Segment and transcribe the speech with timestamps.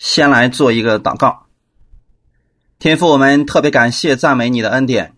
[0.00, 1.44] 先来做一个祷告。
[2.78, 5.12] 天父，我们特别感谢赞美你的恩典。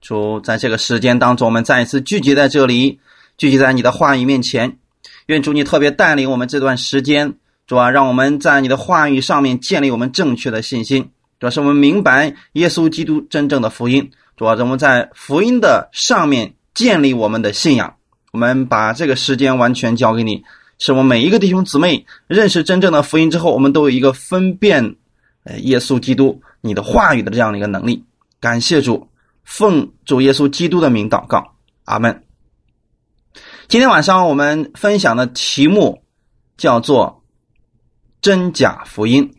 [0.00, 3.00] 主，在这个时间当中，我们再一次聚集在这里，
[3.36, 4.78] 聚集在你的话语面前。
[5.26, 7.34] 愿主你特别带领我们这段时间，
[7.66, 11.10] 主啊，让我们在你的话语上面建立我们正确的信心。
[11.40, 14.12] 主要是我们明白耶稣基督真正的福音。
[14.36, 17.96] 主要我们在福音的上面建立我们的信仰。
[18.30, 20.44] 我们把这个时间完全交给你。
[20.78, 24.94] 是我们每一个弟兄姊妹认识真正的福音之后，我们都有一个分辨，
[25.42, 28.04] 呃，耶稣基督你的话语的这样的一个能力。
[28.38, 29.08] 感谢主，
[29.42, 32.22] 奉主耶稣基督的名祷告，阿门。
[33.66, 36.04] 今天晚上我们分享的题目
[36.56, 37.24] 叫做
[38.22, 39.34] “真假福音”。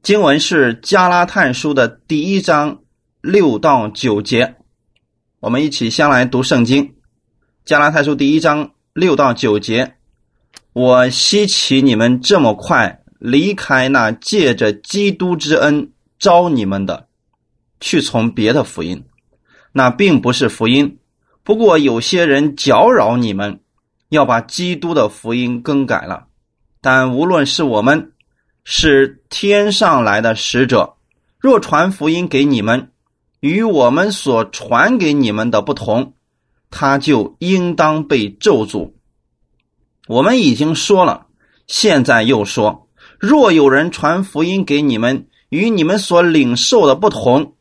[0.00, 2.82] 经文是加拉太书的第一章
[3.20, 4.54] 六到九节，
[5.40, 6.94] 我们一起先来读圣经。
[7.64, 8.70] 加拉太书第一章。
[8.94, 9.94] 六到九节，
[10.78, 17.08] 我希奇你们这么快离开那借着基督之恩招你们的，
[17.80, 19.04] 去从别的福音，
[19.72, 20.98] 那并不是福音。
[21.42, 23.58] 不过有些人搅扰你们，
[24.08, 26.26] 要把基督的福音更改了。
[26.80, 28.12] 但无论是我们，
[28.62, 30.94] 是天上来的使者，
[31.40, 32.92] 若传福音给你们，
[33.40, 36.12] 与我们所传给你们的不同。
[36.70, 38.92] 他就应当被咒诅。
[40.08, 41.26] 我们已经说了，
[41.66, 42.88] 现在又说：
[43.20, 47.54] 若有人传福音给你们，与你们所领受的不同，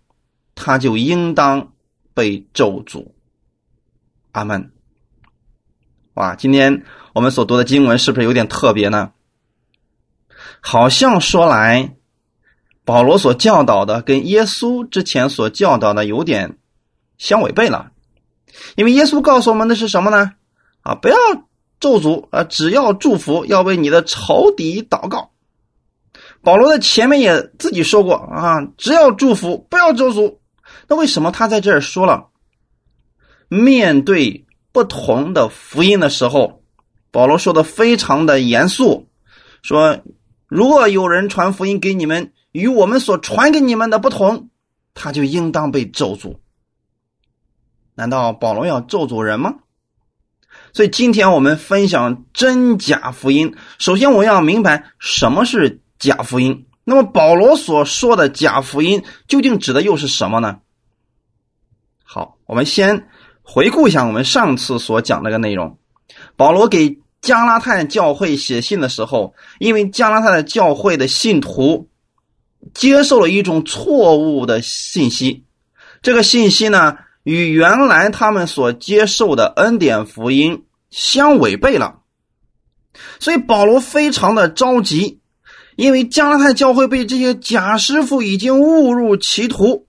[0.55, 1.73] 他就应当
[2.13, 3.11] 被咒诅。
[4.31, 4.71] 阿门。
[6.13, 9.11] 哇，今天我们所读的经文是不是有点特别呢？
[10.61, 11.95] 好像说来，
[12.85, 16.57] 保罗所教导的跟耶稣之前所教导的有点
[17.17, 17.91] 相违背了。
[18.75, 20.31] 因为耶稣告诉我们的是什么呢？
[20.81, 21.15] 啊，不要
[21.79, 25.31] 咒诅啊，只要祝福，要为你的仇敌祷告。
[26.41, 30.37] 保罗在前面也自己说过啊，只要祝福，不要咒诅。
[30.87, 32.27] 那为什么他在这儿说了？
[33.49, 36.61] 面对不同的福音的时候，
[37.11, 39.07] 保罗说的非常的严肃，
[39.61, 39.99] 说
[40.47, 44.49] 如果有人传福音给你们，与我们所传给你们的不同，
[44.93, 46.37] 他就应当被咒诅。
[47.95, 49.55] 难道保罗要咒诅人吗？
[50.77, 53.55] 所以今天我们分享真假福音。
[53.79, 56.67] 首先，我要明白什么是假福音。
[56.83, 60.59] 那么，保罗所说的假福音究竟指的又是什么呢？
[62.03, 63.07] 好，我们先
[63.41, 65.79] 回顾一下我们上次所讲那个内容。
[66.35, 71.89] 保罗给加拉太教会写信的时候，因为加拉太的教会的信徒
[72.75, 75.43] 接受了一种错误的信息，
[76.03, 76.99] 这个信息呢？
[77.23, 82.01] 与原来他们所接受的恩典福音相违背了，
[83.19, 85.21] 所以保罗非常的着急，
[85.75, 89.87] 因为加拉太教会被这些假师傅已经误入歧途，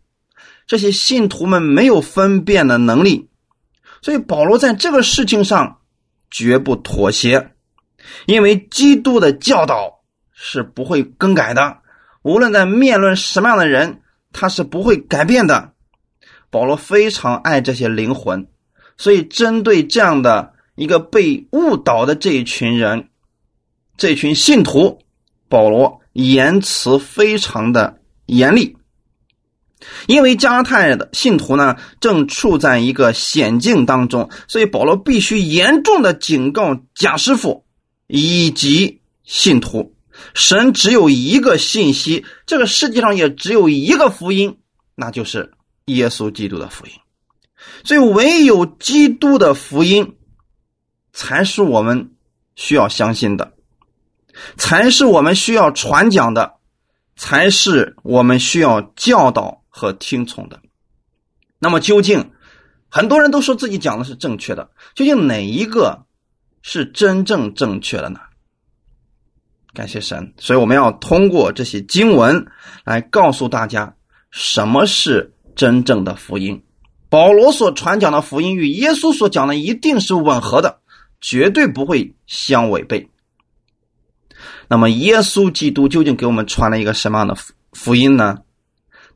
[0.66, 3.28] 这些信徒们没有分辨的能力，
[4.02, 5.78] 所以保罗在这个事情上
[6.30, 7.52] 绝不妥协，
[8.26, 10.00] 因为基督的教导
[10.32, 11.78] 是不会更改的，
[12.22, 15.72] 无论在面论什么样的人，他是不会改变的。
[16.50, 18.48] 保罗非常爱这些灵魂，
[18.96, 23.08] 所以针对这样的一个被误导的这一群人，
[23.96, 25.00] 这群信徒，
[25.48, 28.76] 保罗言辞非常的严厉。
[30.06, 37.64] 因为加太的信徒呢正处在一个险境当中，所以保罗必须严重的警告贾师傅
[38.06, 39.94] 以及信徒：
[40.34, 44.58] 神只有一个信息，这个世界上也只有一个福音，
[44.94, 45.52] 那就是。
[45.86, 46.92] 耶稣基督的福音，
[47.82, 50.17] 所以唯有基督的福音
[51.18, 52.12] 才是我们
[52.54, 53.52] 需要相信的，
[54.56, 56.54] 才是我们需要传讲的，
[57.16, 60.60] 才是我们需要教导和听从的。
[61.58, 62.30] 那么，究竟
[62.88, 66.04] 很多人都说自己讲的是正确的，究竟哪一个
[66.62, 68.20] 是真正正确的呢？
[69.74, 72.46] 感谢神，所以我们要通过这些经文
[72.84, 73.96] 来告诉大家
[74.30, 75.34] 什么是。
[75.58, 76.62] 真正的福音，
[77.08, 80.78] 保罗所传讲的福音与耶稣所讲的一定是吻合的，
[81.20, 83.08] 绝对不会相违背。
[84.68, 88.38] 那么，耶稣基督究竟给我们传了一个什么样的福福音呢？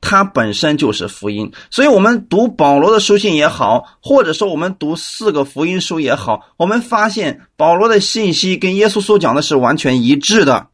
[0.00, 10.66] 它本身就是福音，所以我们读保罗的书信也好，或者说我们读四个福音书也好，我们发现保罗的信息跟耶稣所讲的是完全一致的。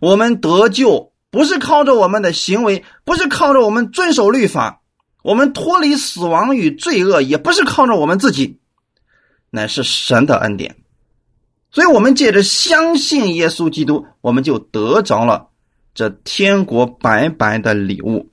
[0.00, 4.80] 我们得救不是靠着我们的行为，不是靠着我们遵守律法。
[5.22, 8.58] 我们脱离死亡与罪恶，也不是靠着我们自己，
[9.52, 10.74] 乃是神的恩典。
[11.70, 15.50] 所以，我们借着相信耶稣基督，我们就得着了
[15.94, 18.32] 这天国白白的礼物。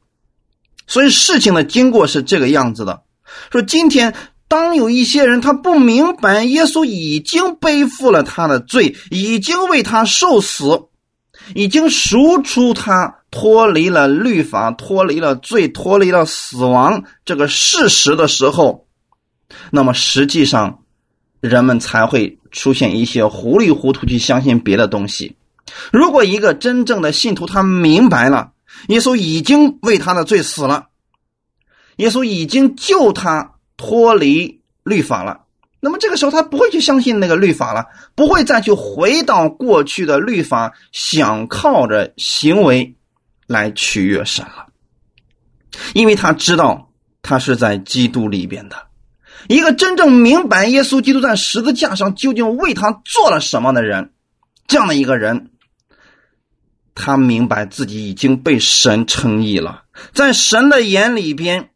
[0.88, 3.04] 所以事情的经过是这个样子的：
[3.52, 4.16] 说今天
[4.48, 10.88] 当有一些人他不明白耶稣已经背负了他的罪，已经为他受死，
[11.54, 13.18] 已经赎出他。
[13.32, 18.88] 脱离了律法，脱离了罪，脱离了死亡这个事实的时候，
[19.70, 20.84] 那么实际上，
[21.42, 25.36] 人们才会出现一些糊里糊涂去相信别的东西。
[25.92, 28.52] 如果一个真正的信徒他明白了，
[28.88, 30.88] 耶稣已经为他的罪死了，
[31.98, 35.42] 耶稣已经救他脱离律法了。
[35.80, 42.96] 那么这个时候，他不会去相信那个律法了，不会再去回到过去的律法，想靠着行为。
[43.50, 44.68] 来取悦神了，
[45.96, 46.92] 因为他知道
[47.24, 48.76] 他是在基督里边的
[49.50, 54.12] 一个真正明白耶稣基督在十字架上究竟为他做了什么的人，
[54.68, 55.50] 这样的一个人，
[56.94, 61.72] 他明白自己已经被神称义了，在神的眼里边，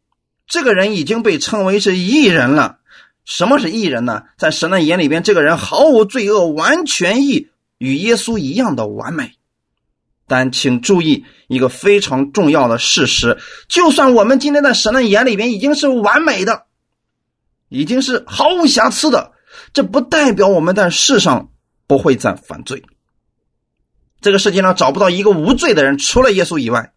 [0.46, 2.78] 这个人已经被称为是义人了。
[3.24, 4.22] 什么是义人呢？
[4.38, 7.48] 在神的眼里边，这个人毫无罪恶，完全义，
[7.78, 9.32] 与耶稣一样的完美。
[10.28, 13.36] 但请注意一个非常重要的事实：
[13.68, 16.66] 就算我们今天在神的眼里边已经是完美的，
[17.74, 19.32] 已经是毫无瑕疵的，
[19.72, 21.50] 这不代表我们在世上
[21.86, 22.84] 不会再犯罪。
[24.20, 26.92] 这个世界上找不到一个无罪的人，除了耶稣以外，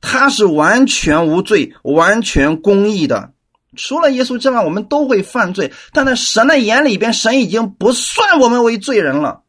[0.00, 3.34] 他是完全无罪、完全公义的。
[3.76, 9.42] 除了耶稣之外，我们都会犯罪，但在神的眼里边，神已经不算我们为罪人了。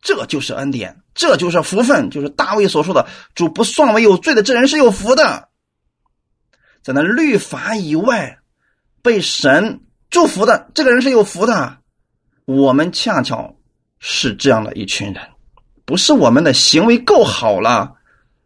[0.00, 1.02] 这就是恩典。
[1.14, 5.48] 这就是福分，就是大卫所说的“主不算为有罪的，这人是有福的”。
[6.84, 8.38] 在那律法以外，
[9.02, 9.80] 被神
[10.10, 11.78] 祝福的这个人是有福的。
[12.44, 13.54] 我们恰巧
[13.98, 15.22] 是这样的一群人，
[15.84, 17.94] 不是我们的行为够好了，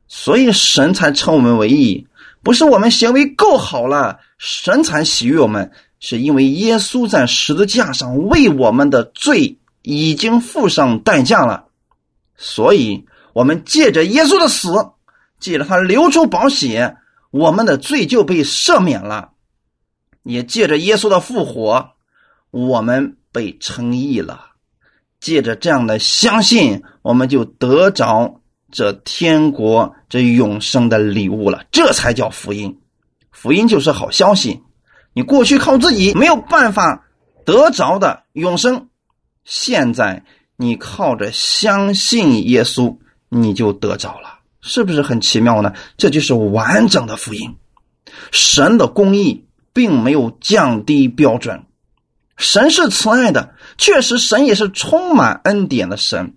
[0.08, 2.06] 所以神才称我们为义；
[2.42, 5.70] 不是我们行为够好了，神才喜悦我们，
[6.00, 11.66] 是因为耶稣在十字架上为我们的罪已经付上代价了。
[12.36, 13.04] 所以，
[13.34, 14.70] 我们借着耶稣的死，
[15.38, 16.96] 借着他流出宝血，
[17.30, 19.32] 我们的罪就被赦免了；
[20.22, 21.90] 也借着耶稣的复活，
[22.50, 24.46] 我们被称义了。
[25.20, 28.40] 借着这样的相信，我们就得着
[28.70, 31.64] 这天国这永生的礼物了。
[31.70, 32.80] 这才叫福音，
[33.30, 34.62] 福音就是好消息。
[35.12, 37.06] 你过去靠自己没有办法
[37.44, 38.88] 得着的永生，
[39.44, 40.24] 现在。
[40.62, 42.98] 你靠着相信耶稣，
[43.30, 45.72] 你就得着了，是不是很奇妙呢？
[45.96, 47.56] 这就是完整的福音。
[48.30, 49.46] 神的公义
[49.80, 51.64] 并没有降低标准，
[52.36, 56.34] 神是慈爱的，确实神也是充满恩典的神，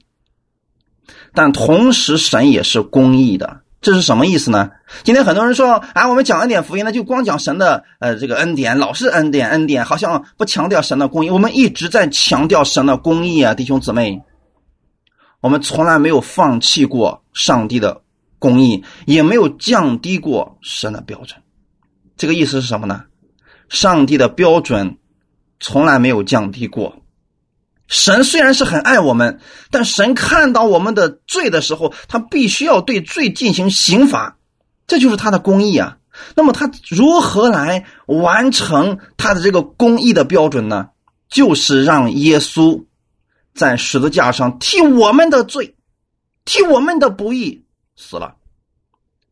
[1.33, 3.59] 但同时神也是公义的。
[3.81, 4.71] 这是什么意思呢？
[5.03, 11.29] 今天很多人说啊，我们讲恩典福音呢，就光讲神的呃这个恩典，老是恩典恩典，好像不强调神的公义。
[11.29, 14.21] 我们一直在强调神的公义啊，弟兄姊妹，
[15.41, 18.03] 我们从来没有放弃过上帝的
[18.39, 21.41] 公义，也没有降低过神的标准。
[22.15, 23.03] 这个意思是什么呢？
[23.73, 24.99] 上帝的标准
[25.59, 27.01] 从来没有降低过。
[27.87, 29.39] 神虽然是很爱我们，
[29.71, 34.37] 但神看到我们的罪的时候，他必须要对罪进行刑罚，
[34.85, 35.97] 这就是他的公义啊。
[36.35, 40.89] 那么他如何来完成他的这个公义的标准呢？
[41.27, 42.85] 就是让耶稣
[43.55, 45.75] 在十字架上替我们的罪、
[46.45, 47.65] 替我们的不义
[47.95, 48.35] 死了，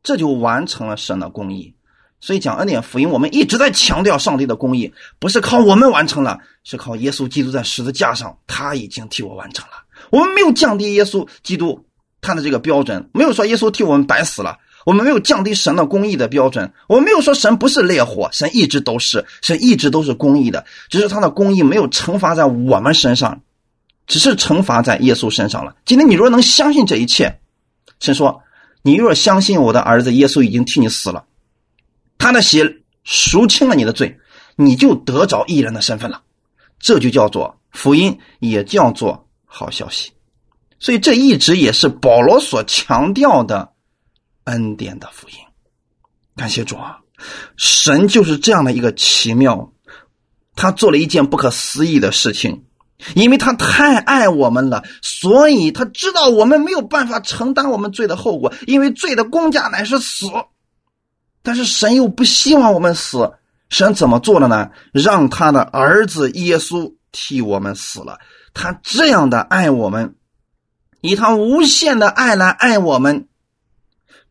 [0.02, 1.76] 这就完成了神的公义。
[2.22, 9.72] 所以讲恩典福音，我们一直在强调上帝的公义，不是靠我们完成了，是靠耶稣基督在十字架上，他已经替我完成了。
[10.12, 11.84] 我们没有降低耶稣基督
[12.22, 23.42] 他的这个标准，没有说耶稣替我们白死了，我们没有降低神的公义的标准，我们没有说神不是烈火，神一直都是，神一直都是公义的，只是他的公义没有惩罚在我们身上，
[24.06, 25.76] 只是惩罚在耶稣身上了。
[25.86, 27.40] 今天你若能相信这一切，
[28.00, 28.44] 神说，
[28.84, 31.26] 你若相信我的儿子耶稣已经替你死了。
[32.22, 34.16] 他的血赎清了你的罪，
[34.56, 36.22] 你就得着艺人的身份了，
[36.80, 40.12] 这就叫做福音，也叫做好消息。
[40.80, 43.72] 所以这一直也是保罗所强调的
[44.44, 45.36] 恩典的福音。
[46.36, 47.00] 感谢主啊，
[47.58, 49.74] 神就是这样的一个奇妙，
[50.56, 52.66] 他做了一件不可思议的事情，
[53.16, 60.28] 因为他太爱我们了，所以他知道我们没有办法承担我们罪的后果，因为罪的公价乃是死。
[61.44, 63.34] 但是神又不希望我们死，
[63.70, 64.70] 神怎么做的呢？
[64.92, 68.20] 让他的儿子耶稣替我们死了。
[68.54, 70.16] 他这样的爱我们，
[71.02, 73.28] 以他无限的爱来爱我们，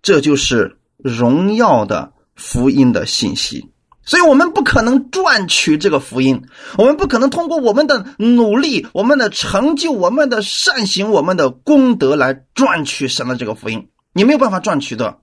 [0.02, 3.70] 这就是荣耀的福音的信息。
[4.02, 6.42] 所以我们不可能赚取这个福音，
[6.76, 13.88] 我们不可能通过我们的努力、我们的成就、我们的善行、我们的功德来赚取神的这个福音。
[14.12, 15.18] 你没有办法赚取的，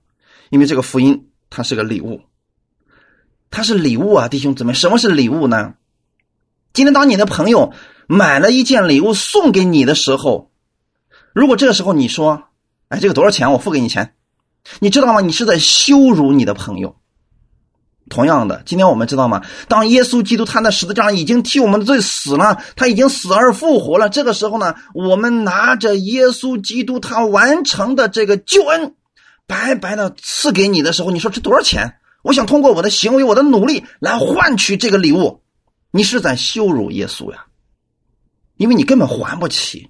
[0.48, 2.20] 因为这个福音它是个礼物，
[3.50, 5.74] 它是礼物啊，弟兄姊妹，什么是礼物呢？
[6.72, 7.72] 今天当你的朋友
[8.06, 10.50] 买了一件礼物送给你的时候，
[11.32, 12.44] 如果这个时候你说
[12.88, 13.52] ：“哎，这个多少钱？
[13.52, 14.14] 我付给你钱。”
[14.80, 15.20] 你知道吗？
[15.20, 16.96] 你是在羞辱你的朋友。
[18.10, 19.42] 同样的，今天我们知道吗？
[19.66, 24.08] 当耶稣基督他那十字架已经替我们的罪死了，他已经死而复活了。
[24.08, 28.94] 这个时候呢，我们拿着耶稣基督他完成的这个救恩，
[29.48, 31.96] 白白的赐给你的时候，你说这多少钱？
[32.22, 35.42] 我想通过我的行为、我的努力来换取这个礼物，
[35.90, 37.46] 你是在羞辱耶稣呀，
[38.58, 39.88] 因为你根本还不起，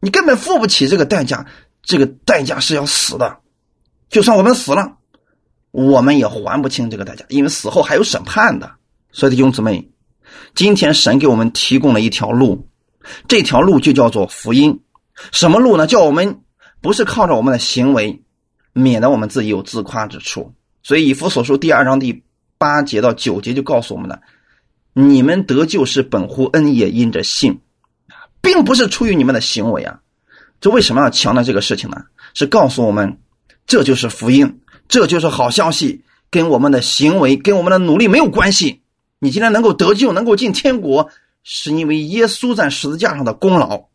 [0.00, 1.46] 你根本付不起这个代价，
[1.82, 3.38] 这个代价是要死的，
[4.08, 4.96] 就算我们死了。
[5.70, 8.70] 我们也还不清这个代价，因为死后还有审判的。
[9.10, 9.90] 所以弟兄姊妹，
[10.54, 12.68] 今天神给我们提供了一条路，
[13.28, 14.80] 这条路就叫做福音。
[15.32, 15.86] 什么路呢？
[15.86, 16.40] 叫我们
[16.80, 18.23] 不是靠着我们的行为，
[18.74, 20.52] 免得我们自己有自夸之处。
[20.82, 22.22] 所以以弗所书第二章第
[22.58, 24.20] 八节到九节就告诉我们了：
[24.92, 27.60] 你们得救是本乎恩，也因着信，
[28.42, 30.00] 并不是出于你们的行为啊。
[30.60, 32.04] 这为什么要强调这个事情呢？
[32.34, 33.18] 是告诉我们，
[33.66, 34.60] 这就是福音。
[34.86, 38.82] 这就是好消息，跟我们的行为、跟我们的努力没有关系。
[39.18, 41.08] 你今天能够得救、能够进天国，
[41.42, 43.86] 是因为耶稣在十字架上的功劳。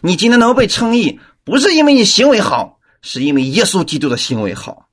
[0.00, 4.88] 你今天能够被称义，不是因为你行为好，是因为耶稣基督的行为好。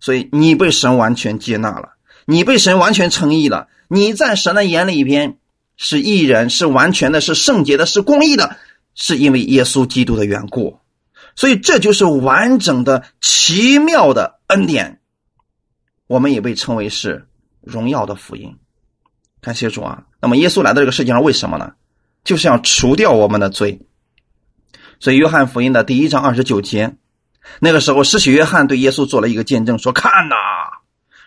[0.00, 1.90] 所以你被神完全接纳了，
[2.24, 3.68] 你被神完全称义了。
[3.88, 5.36] 你在神的眼里边
[5.76, 8.56] 是义人，是完全的，是圣洁的，是公义的，
[8.94, 10.78] 是因为耶稣基督的缘故。
[11.36, 15.00] 所以这就是完整的、奇妙的恩典，
[16.06, 17.28] 我们也被称为是
[17.60, 18.56] 荣耀的福音。
[19.40, 20.04] 感谢主啊！
[20.20, 21.72] 那么耶稣来到这个世界上为什么呢？
[22.24, 23.80] 就是要除掉我们的罪。
[24.98, 26.96] 所以约翰福音的第一章二十九节，
[27.58, 30.34] 那个时候，施洗约翰对耶稣做了一个见证，说：“看呐，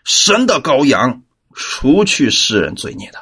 [0.04, 3.20] 神的羔羊，除去世人罪孽的。”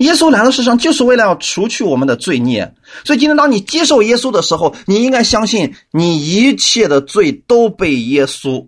[0.00, 2.74] 耶稣来到世上就是为了要除去我们的罪孽，
[3.04, 8.66] 所以今天当你接受耶稣的时候，你应该相信你一切的罪都被耶稣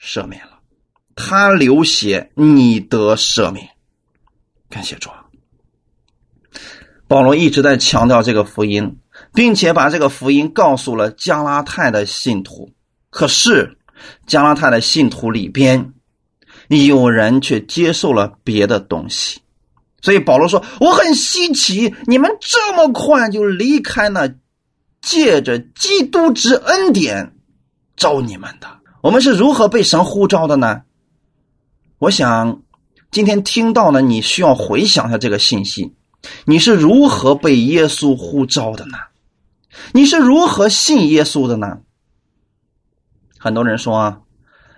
[0.00, 0.60] 赦免了，
[1.16, 3.70] 他流血，你得赦免。
[4.70, 5.10] 感谢主。
[7.08, 8.98] 保罗一直在强调这个福音，
[9.34, 12.70] 并且把这个福音告诉了加拉太的信徒。
[13.10, 13.78] 可是
[14.26, 15.92] 加拉太的信徒里边，
[16.68, 19.40] 有人却接受了别的东西。
[20.00, 24.34] 所以保罗说：“我很稀奇，你们这么快就离开了
[25.00, 27.36] 借着基督之恩典
[27.96, 28.66] 招你们的。
[29.00, 30.82] 我们是如何被神呼召的呢？
[31.98, 32.62] 我想
[33.12, 35.94] 今天听到了，你需要回想一下这个信息：
[36.46, 38.98] 你是如何被耶稣呼召的呢？
[39.92, 41.78] 你是如何信耶稣的呢？
[43.38, 44.22] 很多人说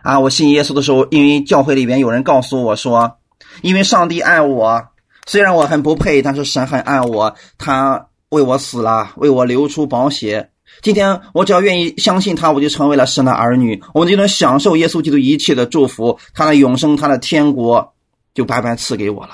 [0.02, 3.18] 啊，我信耶稣的时候，因为教会里边有人告诉我说，
[3.62, 4.82] 因为上帝爱我。”
[5.26, 10.50] 虽然我很不配，但是神很爱我，他为我死了，为我流出宝血。
[10.82, 17.94] 今天我只要愿意相信他，我就成为了神的儿女，我们就能享受耶稣基督一切的祝福，他的永生，他的天国
[18.34, 19.30] 就白白赐给我了。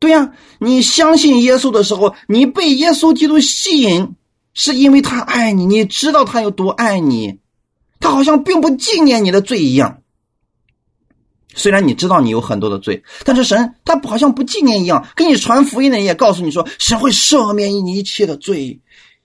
[0.00, 0.28] 对呀，
[0.58, 4.12] 你相信耶稣的时候，你被耶稣基督吸引，
[4.58, 7.38] 是因为他爱你，你知道他有多爱你，
[8.00, 9.98] 他好像并不纪念你的罪一样。
[11.54, 18.80] 虽然你知道你有很多的罪，但是神他好像不纪念一样，给你传福音的人也告诉你说，神会赦免你一切的罪。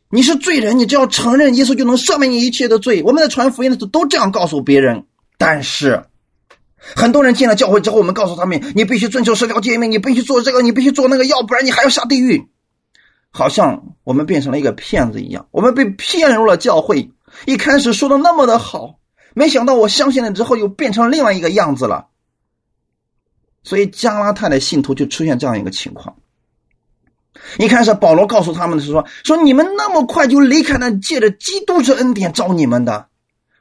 [0.10, 3.02] 你是罪人，你只要承认耶稣就能赦免你一切的罪。
[3.04, 5.06] 我们在传福音的时候都这样告诉别人，
[5.38, 6.04] 但是
[6.78, 12.46] 很多人进了教会之后，我们告诉他们，你必须遵守社交诫命，你必须做这个，你必须做那个，要不然你还要下地狱。
[13.32, 17.12] 好像我们变成了一个骗子一样，我们被骗入了教会。
[17.46, 19.00] 一开始说的那么的好，
[19.34, 22.08] 没想到我相信了之后，又变成另外一个样子了。
[23.64, 26.18] 所以加拉太的信徒就出现这样一个情况。
[27.58, 33.08] 一开始保罗告诉他们的是说：“说你们那么快就离开了借着基督之恩典招你们的。”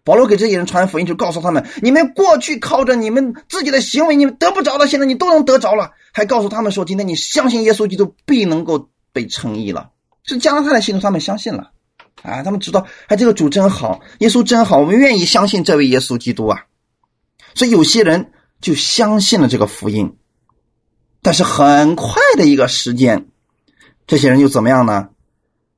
[0.02, 9.90] 保罗给这些人传福音，就告诉他们：“你们过去靠着你们自己的行为，你们得不着的，现在你都能得着了。”还告诉他们说：“今天你相信耶稣基督，必能够被称义了。”
[10.24, 11.72] 是加拉太的信徒，他们相信了。
[12.22, 16.66] 啊，他们知道，哎，这个主真好，耶稣真好，我们愿意相信这位耶稣基督啊。
[17.54, 18.32] 所以有些人。
[18.60, 20.18] 就相信了这个福音，
[21.22, 23.28] 但是很快的一个时间，
[24.06, 25.08] 这些人又怎么样呢？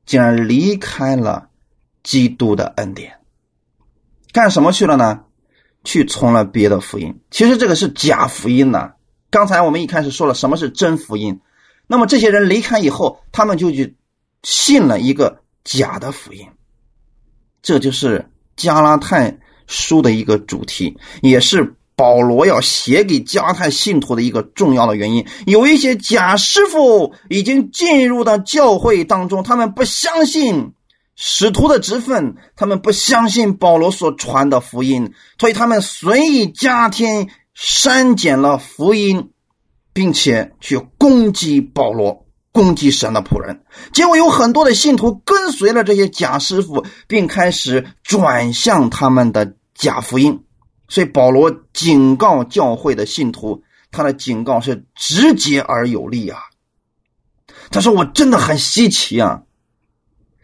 [0.05, 1.49] 竟然离开了
[2.03, 3.21] 基督的恩典。
[4.33, 5.21] 干什么去了呢？
[5.85, 7.21] 去从了别的福音。
[7.31, 8.95] 其实这个是假福音呢。
[9.31, 11.41] 刚才我们一开始说了什么是真福音，
[11.93, 13.99] 那么这些人离开以后，他们就去
[14.43, 16.49] 信了一个假的福音。
[17.61, 25.27] 这就是加拉太书的一个主题，也是保罗要写给加泰信徒的一个重要的原因。
[25.45, 30.73] 有一些假师傅已经进入到教会当中，他们不相信。
[31.15, 39.32] 使徒的职分，他们不相信保罗所传的福音，所以他们随意加添、删减了福音，
[39.93, 43.63] 并且去攻击保罗、攻击神的仆人。
[43.93, 50.45] 结果有很多的信徒跟随了这些假师傅，并开始转向他们的假福音。
[50.89, 56.39] 所以保罗警告教会的信徒，他的警告是直接而有力啊！
[57.71, 59.43] 他说：“我真的很稀奇啊！”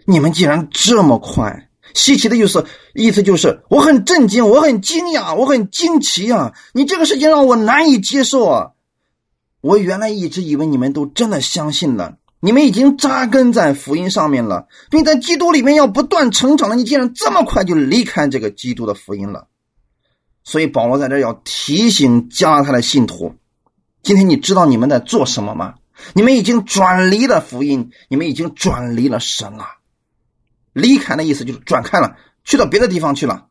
[0.07, 1.69] 你们竟然这么快！
[1.93, 2.64] 稀奇的意思，
[2.95, 6.55] 意思就是我很震惊，我很惊讶，我很惊奇啊！
[6.73, 8.71] 你这个事情让我难以接受啊！
[9.61, 16.77] 我原来一直以为你们都真的相信了，你们已经扎根在福音上面了，并在基督里面要不断成长了。
[16.77, 19.49] 你竟然这么快就离开这个基督的福音了！
[20.45, 23.35] 所以保罗在这要提醒加拉太的信徒：
[24.03, 25.75] 今天你知道你们在做什么吗？
[26.15, 29.67] 你们已经转离了福音，你们已经转离了神了。
[30.73, 33.49] 离开的意思就是转开了，去到别的地方去了，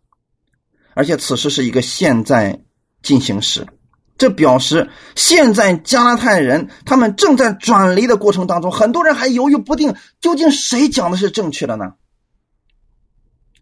[0.94, 2.62] 而且此时是一个现在
[3.04, 3.68] 进行时，
[4.17, 11.93] 这表示现在加拉太人他们正在转离的过程当中，很多人还犹豫不定，究竟谁讲的是正确的呢？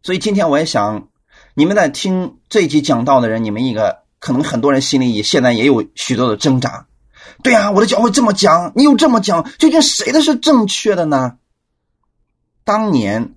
[0.01, 1.09] 所以今天我也想，
[1.53, 6.87] 你们在听这一集讲道的人，你们一个可能很多人心里也现在也有许多的挣扎，
[7.43, 11.37] 对啊，我的教会这么讲，你又这么讲，究竟谁的是正确的呢？
[12.63, 13.34] 当年。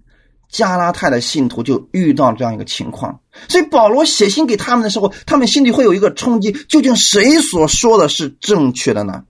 [0.48, 9.24] 加拉太的信徒就遇到这样一个情况，所以保罗写信给他们的时候，他们心里会有一个冲击：究竟谁所说的是正确的呢？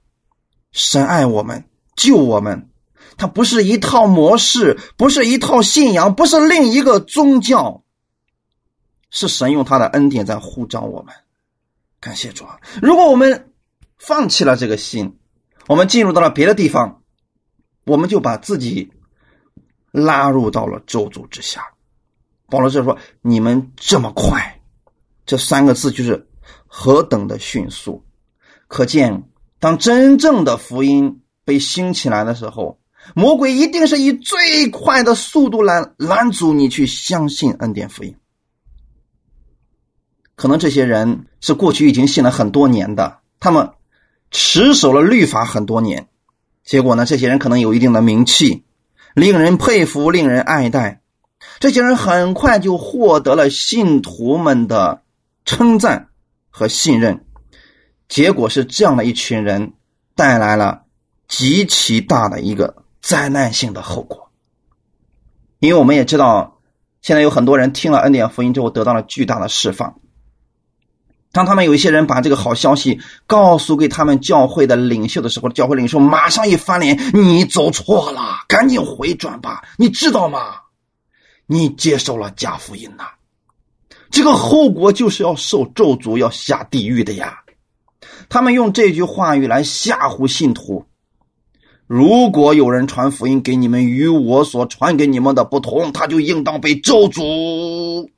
[0.71, 1.65] 神爱我们，
[1.97, 2.69] 救我们，
[3.17, 7.83] 它不是一套模式，不是一套信仰，不是另一个宗教，
[9.11, 11.13] 是神用他的恩典在呼召我们。
[11.99, 12.61] 感谢主啊！
[12.81, 13.51] 如果我们
[13.99, 15.19] 放弃了这个信，
[15.67, 17.03] 我们进入到了别的地方，
[17.85, 18.93] 我们就把自己。
[19.99, 21.63] 拉入到了咒诅之下，
[22.49, 24.61] 保罗就说：“你们这么快，
[25.27, 26.27] 这三个字就是
[26.67, 28.03] 何等的迅速！
[28.69, 29.25] 可见，
[29.59, 32.79] 当真正的福音被兴起来的时候，
[33.15, 38.17] 魔鬼一定是以最快的速度来拦阻你去相信恩典福音。
[40.37, 43.73] 可能这些人是过去已经信了很多年的，他们
[44.31, 46.09] 持守了律法很多年，
[46.65, 48.65] 结果呢，这些人可能有一定的名气。”
[49.15, 51.01] 令人佩服，令人爱戴，
[51.59, 55.03] 这些人很快就获得了信徒们的
[55.45, 56.09] 称赞
[56.51, 57.25] 和信任。
[58.09, 59.75] 结果是这样的一群人
[60.15, 60.83] 带来了
[61.27, 64.31] 极其大的一个灾难性的后果。
[65.59, 66.61] 因为我们也知道，
[67.03, 70.01] 现在有很多人听了恩典福音之后得到了巨大的释放。
[71.31, 79.63] 当他们有一些人把这个好消息告诉给他们教会的领袖的时候，教会领袖马上一翻脸：“你走错了，赶紧回转吧！
[79.77, 80.41] 你知道吗？
[81.47, 83.05] 你接受了假福音呐，
[84.11, 87.41] 这个后果就是要受咒诅，要下地狱的呀！”
[88.31, 90.85] 他们用这句话语来吓唬信徒
[91.87, 98.09] ：“如果有人传福音给你们，与我所传给你们的不同，他就应当被咒诅。”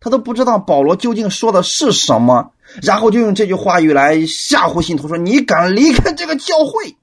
[0.00, 6.96] 他都不知道保罗究竟说的是什么，然后就用这句话语来吓唬信徒说：“你敢离开这个教会，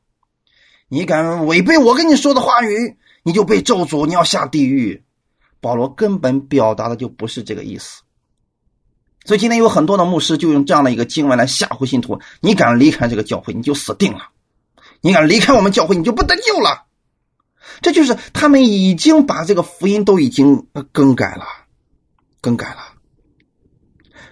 [0.88, 5.04] 你敢违背我跟你说的话语，你就被咒诅，你要下地狱。”
[5.60, 8.04] 保罗根本表达的就不是这个意思。
[9.26, 14.20] 所以今天有很多的牧师就用这样的一个经文来吓唬信徒：“你敢离开这个教会，你就死定了；
[15.02, 16.84] 你敢离开我们教会，你就不得救了。”
[17.82, 21.46] 这就是他们已经把这个福音都已经更改了。
[22.46, 22.78] 更改了，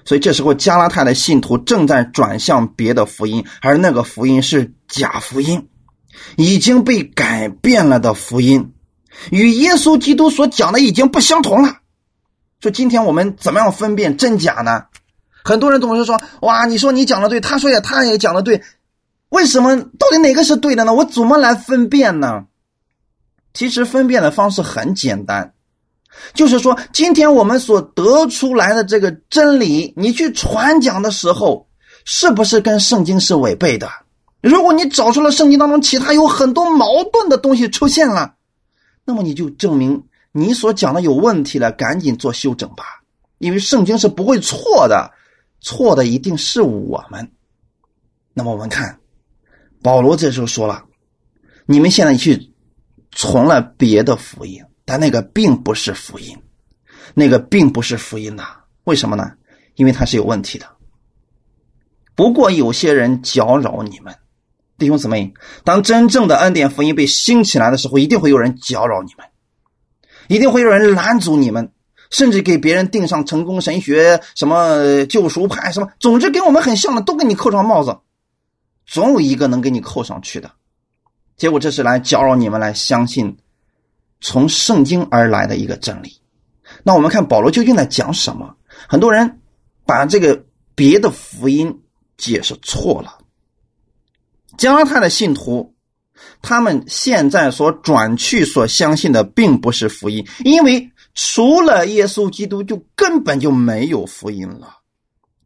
[0.06, 5.68] 所以这时候加拉太的信徒正在转向别的福音，而那个福音是假福音，
[6.38, 8.76] 已经被改变了的福音，
[9.32, 11.78] 与耶稣基督所讲的已经不相同了。
[12.60, 14.84] 说今天我们怎么样分辨真假呢？
[15.44, 18.62] 很多人总是说：“哇，你说你讲的对，他说也他也讲的对，
[19.30, 20.94] 为什么到底哪个是对的呢？
[20.94, 22.46] 我怎么来分辨呢？”
[23.56, 25.56] 其实分辨的方式很简单。
[26.34, 31.68] 就是说，今天我们所得出来的这个真理，你去传讲的时候，
[32.06, 33.90] 是不是跟圣经是违背的？
[34.42, 38.36] 如果你找出了圣经当中其他有很多矛盾的东西出现了，
[39.06, 42.84] 那么你就证明你所讲的有问题了，赶紧做修整吧。
[43.38, 45.12] 因为圣经是不会错的，
[45.62, 47.32] 错的一定是我们。
[48.34, 49.00] 那么我们看，
[49.82, 50.84] 保罗这时候说了
[51.68, 52.54] ：“你们现在去
[53.12, 56.38] 从了别的福音，但那个并不是福音，
[57.14, 58.58] 那个并不是福音呐。
[58.84, 59.32] 为什么呢？
[59.76, 60.68] 因为它是有问题的。
[62.16, 64.16] 不过有些人搅扰你们，
[64.78, 69.28] 弟兄姊妹，当真正的恩典福音被兴起来的时候，一定会有人搅扰你们，
[70.28, 71.72] 一定会有人拦阻你们。”
[72.12, 77.98] 甚至给别人定上成功神学、什么救赎派、什么，总之跟我们很像的，都给你扣上帽子，
[78.86, 80.52] 总有一个能给你扣上去的。
[81.38, 83.36] 结果这是来搅扰你们来相信
[84.24, 86.20] 从圣经而来的一个真理。
[86.82, 88.56] 那我们看保罗究竟在讲什么？
[88.88, 89.40] 很多人
[89.86, 91.82] 把这个别的福音
[92.18, 93.20] 解释错了。
[94.58, 95.76] 加拉太的信徒，
[96.42, 100.90] 他们现在所转去所相信的并不是福音，因为。
[101.16, 104.80] 除了耶稣基督，就根本就没有福音了。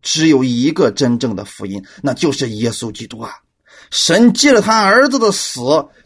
[0.01, 3.31] 只有一个真正的福音，那就是耶稣基督啊！
[3.91, 5.59] 神借了他儿子的死，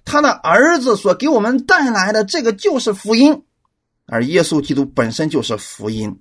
[0.06, 3.44] 他的儿子所给我们带来的这个就是福音，
[4.06, 6.20] 而耶稣基督本身就是福音。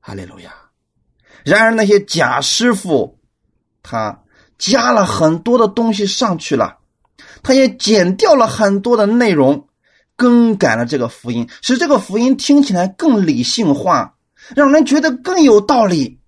[0.00, 0.52] 哈利路亚！
[1.44, 3.18] 然而那些假师傅，
[3.82, 4.22] 他
[4.58, 6.78] 加了很多的东西上去了，
[7.42, 9.68] 他也减掉了很多的内容。
[10.14, 14.14] 更改了这个福音，使这个福音听起来更理性化，
[14.54, 16.20] 让人觉得更有道理。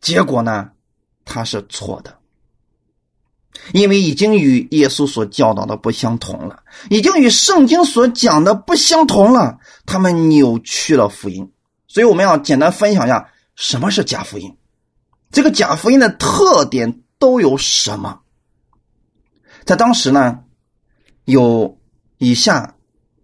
[0.00, 0.72] 结果呢，
[1.24, 2.18] 他是错的，
[3.72, 9.58] 因为已经与耶稣所教导的不相同了，已经与圣经所讲的不相同了。
[9.86, 11.52] 他们扭曲了福音，
[11.88, 14.56] 所以我们要简单分享一下什么是假福音，
[15.30, 18.20] 这个假福音的特点都有什么。
[19.64, 20.40] 在当时呢，
[21.24, 21.78] 有
[22.18, 22.74] 以下。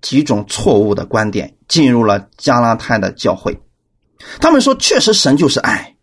[0.00, 3.60] 几种错误的观点进入了加拉太的教会，
[4.40, 5.96] 他们说：“确实，神就是爱，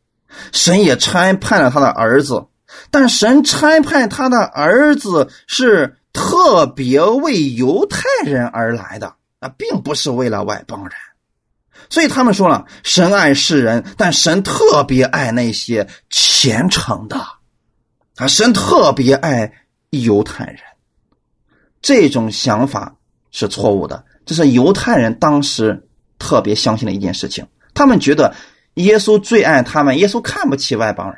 [0.52, 2.46] 神也差派了他的儿子，
[2.92, 10.92] 但神差派他的儿子是特别为犹太人而来的啊，并不是为了外邦人。
[11.90, 17.18] 所以他们说了，神爱世人，但神特别爱那些虔诚的
[18.16, 19.52] 啊，神特别爱
[19.90, 20.60] 犹太人。
[21.82, 22.96] 这种想法。”
[23.38, 27.46] 是错误的，这是犹太人当时特别相信的一件事情。
[27.74, 28.34] 他们觉得
[28.76, 31.18] 耶稣最爱他们，耶稣看不起外邦人。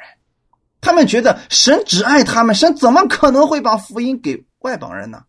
[0.88, 5.26] 他们觉得神只爱他们，神怎么可能会把福音给外邦人呢？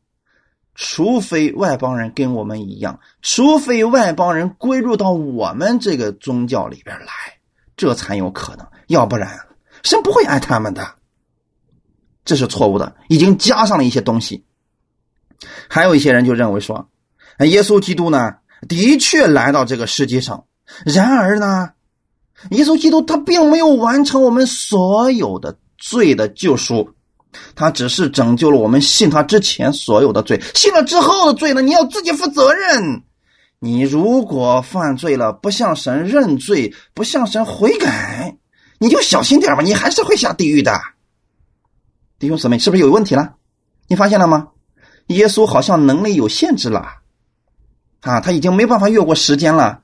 [0.76, 7.06] 除非外邦人跟我们一样，除非外邦人归入到我们这个宗教里边来，
[7.76, 8.64] 这才有可能。
[8.86, 9.36] 要不然，
[9.82, 10.88] 神不会爱他们的。
[12.24, 14.44] 这是错误的，已经加上了一些东西。
[15.68, 16.88] 还有一些人就认为说，
[17.40, 18.36] 耶稣基督呢，
[18.68, 20.44] 的确来到这个世界上，
[20.84, 21.72] 然而呢，
[22.50, 26.88] 耶稣基督他并没有完成我们所有的罪的救赎，
[27.54, 33.02] 他只是拯救了我们信他之前所有的罪，信了之后的罪呢，你要自己负责任。
[33.60, 38.36] 你如果犯罪了，不向神认罪，不向神悔改，
[38.78, 40.72] 你就小心点吧，你还是会下地狱的。
[42.20, 43.34] 弟兄姊妹，是不是有问题了？
[43.88, 44.48] 你发现了吗？
[45.08, 46.86] 耶稣好像能力有限制了，
[48.02, 49.80] 啊，他已经没办法越过时间了。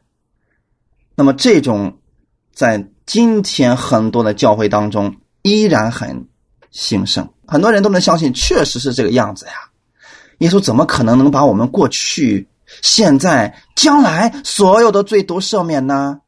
[1.17, 1.99] 那么这种
[2.55, 6.29] 在今天很多的教会当中依然很
[6.71, 9.53] 兴盛，很多人都能相信，确实是这个样子呀。
[10.39, 12.49] 耶稣怎么可能能把我们过去、
[12.83, 16.21] 现在、将来所有的罪都赦免呢？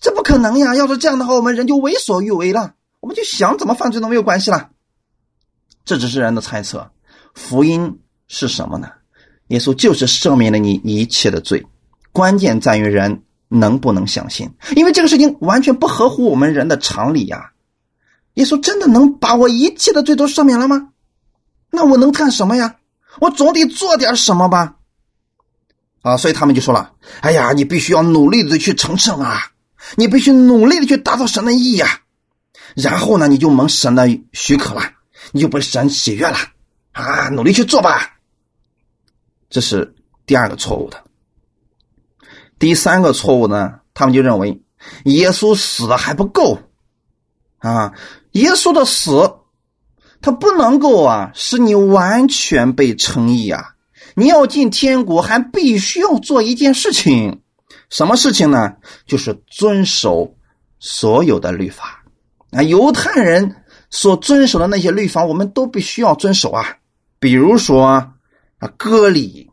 [0.00, 0.74] 这不可能呀！
[0.76, 4.70] 要是这样的话，我们人就为所欲为了，我们就想怎么犯罪都没有关系了。
[5.84, 6.90] 这只是人的猜测，
[7.34, 7.98] 福音。
[8.30, 8.90] 是什么呢？
[9.46, 11.64] 耶稣就是赦免了你一切的罪，
[12.12, 17.52] 关键在于人能不能相信，因为这个事情完全不合乎我们人的常理呀。
[18.34, 20.90] 耶稣真的能把我一切的罪都赦免了吗？
[21.70, 22.76] 那我能干什么呀？
[23.20, 24.76] 我总得做点什么吧。
[26.02, 29.50] 啊，所以他们就说了：“哎呀，你必须要努力的去成圣啊，
[29.96, 32.00] 你必须努力的去达到神的意呀，
[32.76, 34.82] 然后呢，你就蒙神的许可了，
[35.32, 36.36] 你就被神喜悦了
[36.92, 38.18] 啊，努力去做吧。”
[39.50, 41.02] 这是第二个错误的。
[42.58, 43.80] 第三个错误呢？
[43.94, 44.62] 他们就认为
[45.04, 46.58] 耶稣死的还不够
[47.58, 47.92] 啊！
[48.32, 49.34] 耶稣的死，
[50.20, 53.74] 他不能够啊，使你完全被称义啊！
[54.14, 57.42] 你要进天国，还必须要做一件事情，
[57.90, 58.74] 什么事情呢？
[59.06, 60.36] 就是遵守
[60.78, 62.04] 所有的律法
[62.50, 62.62] 啊！
[62.62, 66.76] 犹太人所遵守的那些律法，我们都必须要遵守啊！
[67.18, 68.12] 比如说。
[68.60, 69.52] 啊，割礼，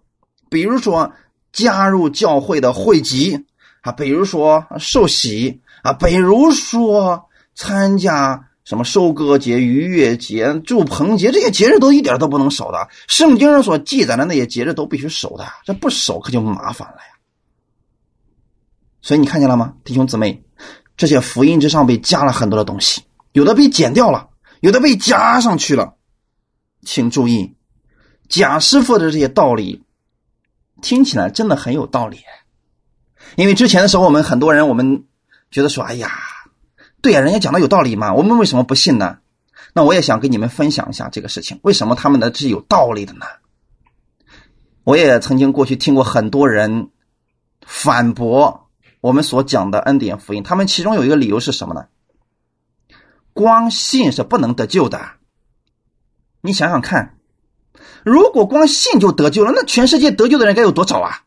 [0.49, 1.13] 比如说
[1.55, 3.45] 加入教会的会籍，
[3.81, 12.89] 啊，比如说受洗啊，比如说参加什么收割节、逾越节、祝棚节这些节日都一点都不能少的。
[13.07, 17.15] 圣经上所记载的那些节日都必须守的，这不守可就麻烦了呀。
[19.01, 20.43] 所以你看见了吗，弟兄姊妹？
[20.97, 25.93] 这些福音之上被加了很多的东西，有的被剪掉了，有的被加上去了。
[26.83, 27.55] 请注意，
[28.27, 29.84] 贾师傅的这些道理
[30.85, 32.19] 听起来真的很有道理。
[33.37, 35.05] 因为之前的时候，我们很多人我们
[35.49, 36.11] 觉得说：“哎呀，
[37.01, 39.17] 对呀，人家讲的有道理嘛，我们为什么不信呢？”
[39.73, 43.25] 那我也想跟你们分享一下这个事情，为什么他们的是有道理的呢？
[44.83, 46.91] 我也曾经过去听过很多人
[47.65, 48.69] 反驳
[49.01, 51.87] 我们所讲的恩典福音，他们其中有一个理由是什么呢？
[53.33, 55.01] 光信是不能得救的。
[56.41, 57.14] 你想想看，
[58.05, 61.23] 如果光信就得救了，那全世界得救的人该有多少啊？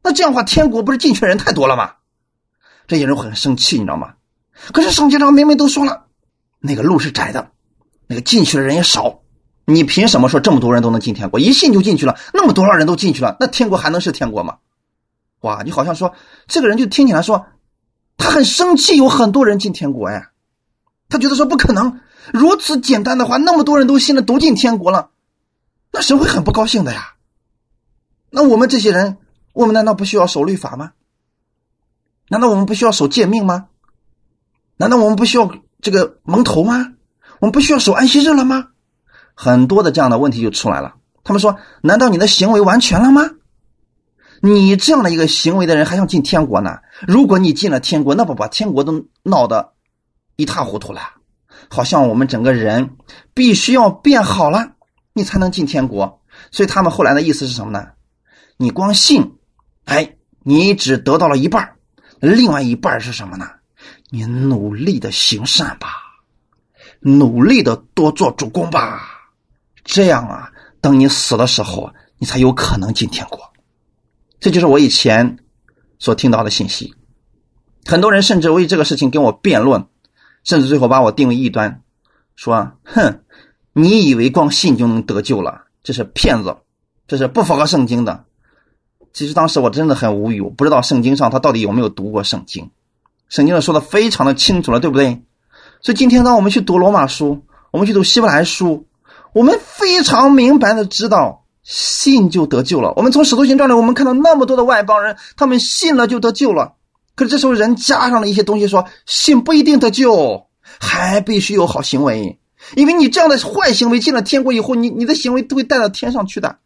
[0.00, 1.94] 那这样的话，天国不是进去的人太多了吗？
[2.86, 4.14] 这些人很生气，你知道吗？
[4.72, 6.04] 可是圣经上明明都说了，
[6.60, 7.50] 那个路是窄的，
[8.06, 9.22] 那个进去的人也少。
[9.64, 11.40] 你凭什么说这么多人都能进天国？
[11.40, 14.58] 一信就进去了，那么多少人都进去了，那天国还能是天国吗？
[15.40, 16.14] 哇，你好像说
[16.46, 17.46] 这个人就听起来说，
[18.16, 20.28] 他很生气，有很多人进天国哎，
[21.08, 22.00] 他觉得说不可能，
[22.32, 25.10] 如此简单的话，那么多人都信了，都进天国了，
[25.92, 27.14] 那神会很不高兴的呀。
[28.30, 29.18] 那我们这些人。
[29.54, 30.92] 我们难道不需要守律法吗？
[32.30, 33.66] 难道我们不需要守诫命吗？
[34.78, 35.52] 难道我们不需要
[35.82, 36.94] 这个蒙头吗？
[37.38, 38.68] 我们不需要守安息日了吗？
[39.34, 40.94] 很多的这样的问题就出来了。
[41.22, 43.30] 他们说：“难道你的行为完全了吗？
[44.40, 46.78] 你这样的一个行为的人还想进天国呢？
[47.06, 49.74] 如果你进了天国，那不把天国都闹得
[50.36, 51.02] 一塌糊涂了？
[51.68, 52.96] 好像我们整个人
[53.34, 54.72] 必须要变好了，
[55.12, 56.22] 你才能进天国。
[56.50, 57.88] 所以他们后来的意思是什么呢？
[58.56, 59.38] 你光信。”
[59.84, 61.74] 哎，你只得到了一半，
[62.20, 63.50] 另外一半是什么呢？
[64.10, 65.88] 你努力的行善吧，
[67.00, 69.02] 努力的多做主公吧，
[69.82, 73.40] 这样啊，等你死的时候，你才有可能进天国。
[74.38, 75.40] 这就是我以前
[75.98, 76.94] 所听到的信息。
[77.84, 79.88] 很多人甚至为这个事情跟我辩论，
[80.44, 81.82] 甚至最后把我定为异端，
[82.36, 83.21] 说：“哼，
[83.72, 85.62] 你以为光信就能得救了？
[85.82, 86.56] 这是骗子，
[87.06, 88.24] 这是不符合圣经的。”
[89.12, 92.70] 其实当时我真的很无语，我不知道圣经上他到底有没有读过圣经。
[93.28, 95.22] 圣经上说的非常的清楚了，对不对？
[95.82, 98.86] 所以今天当我们去读罗马书，我们去读希伯来书，
[99.34, 102.92] 我们非常明白的知道，信就得救了。
[102.96, 106.74] 我们从使徒行传里，我们看到那么多的外邦人，他们信了就得救了。
[107.14, 110.46] 可是这时候人加上了一些东西，说信不一定得救，
[110.80, 112.38] 还必须有好行为，
[112.74, 116.58] 因为你这样的坏行为进了天国以后，你你的行为都会带到天上去的。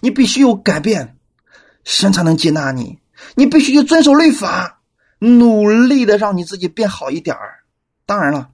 [0.00, 1.16] 你必须有改变。
[1.84, 3.00] 神才能接纳你，
[3.34, 4.78] 你必须去遵守律法，
[5.18, 7.64] 努力的让你自己变好一点儿。
[8.06, 8.50] 当然了，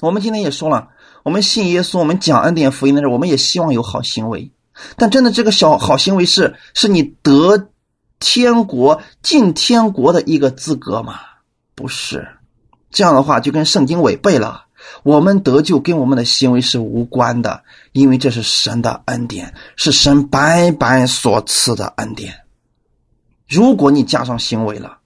[0.00, 0.88] 我们今天也说了，
[1.22, 4.50] 我们信耶稣，我们讲恩典福音的时候，我们也希望有好行为。
[4.96, 7.68] 但真的，这个小好行为是是你得
[8.18, 11.20] 天国、进天国的一个资格吗？
[11.76, 12.26] 不是，
[12.90, 14.63] 这样的话就跟圣经违背了。
[15.02, 22.34] 我们得救跟我们的行为是无关的，因为这是神的恩典，是神白白所赐的恩典。
[23.48, 24.98] 如果你加上行为了，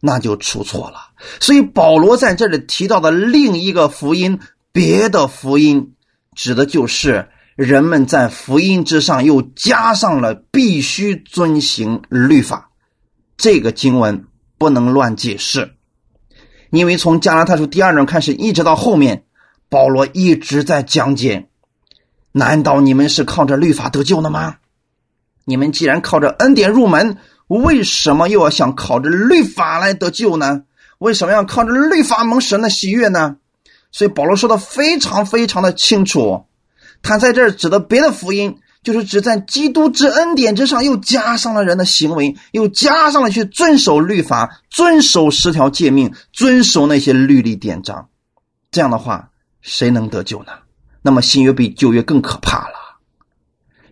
[0.00, 0.98] 那就出错了。
[1.40, 4.40] 所以保罗在这里提到的另一个福音，
[4.72, 5.94] 别的福音，
[6.34, 12.70] 指的就是人们在福音之上又加上了必须遵行律法。
[13.36, 14.26] 这个经文
[14.58, 15.74] 不能乱解释。
[16.70, 19.23] 因为从加拉太书第二章开始，一直到后面，
[19.74, 21.48] 保罗一直在讲解：
[22.30, 24.58] 难道你们是靠着律法得救的吗？
[25.44, 27.16] 你们既然靠着恩典入门，
[27.48, 30.62] 为什么又要想靠着律法来得救呢？
[30.98, 33.38] 为什么要靠着律法蒙神的喜悦呢？
[33.90, 36.44] 所以保罗说的非常非常的清楚，
[37.02, 38.60] 他在这儿指的别的福音。
[38.84, 48.08] 就是指在基督之恩典之上，又加上了人的行为，又加上了去遵守律法、遵守十条诫命、遵守那些律例典章。
[48.70, 49.30] 这样的话，
[49.64, 50.52] 谁能得救呢？
[51.00, 52.98] 那么新约比旧约更可怕了，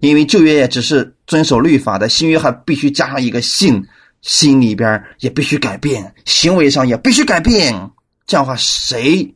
[0.01, 3.83] 因为旧约也只是遵守律法的，新约还必须加上一个信，
[4.21, 7.91] 心里边也必须改变，行为上也必须改变。
[8.27, 9.35] 这样的话，谁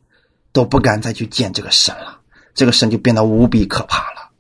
[0.52, 2.20] 都不敢再去见这个神了，
[2.54, 4.30] 这个神就变得无比可怕了。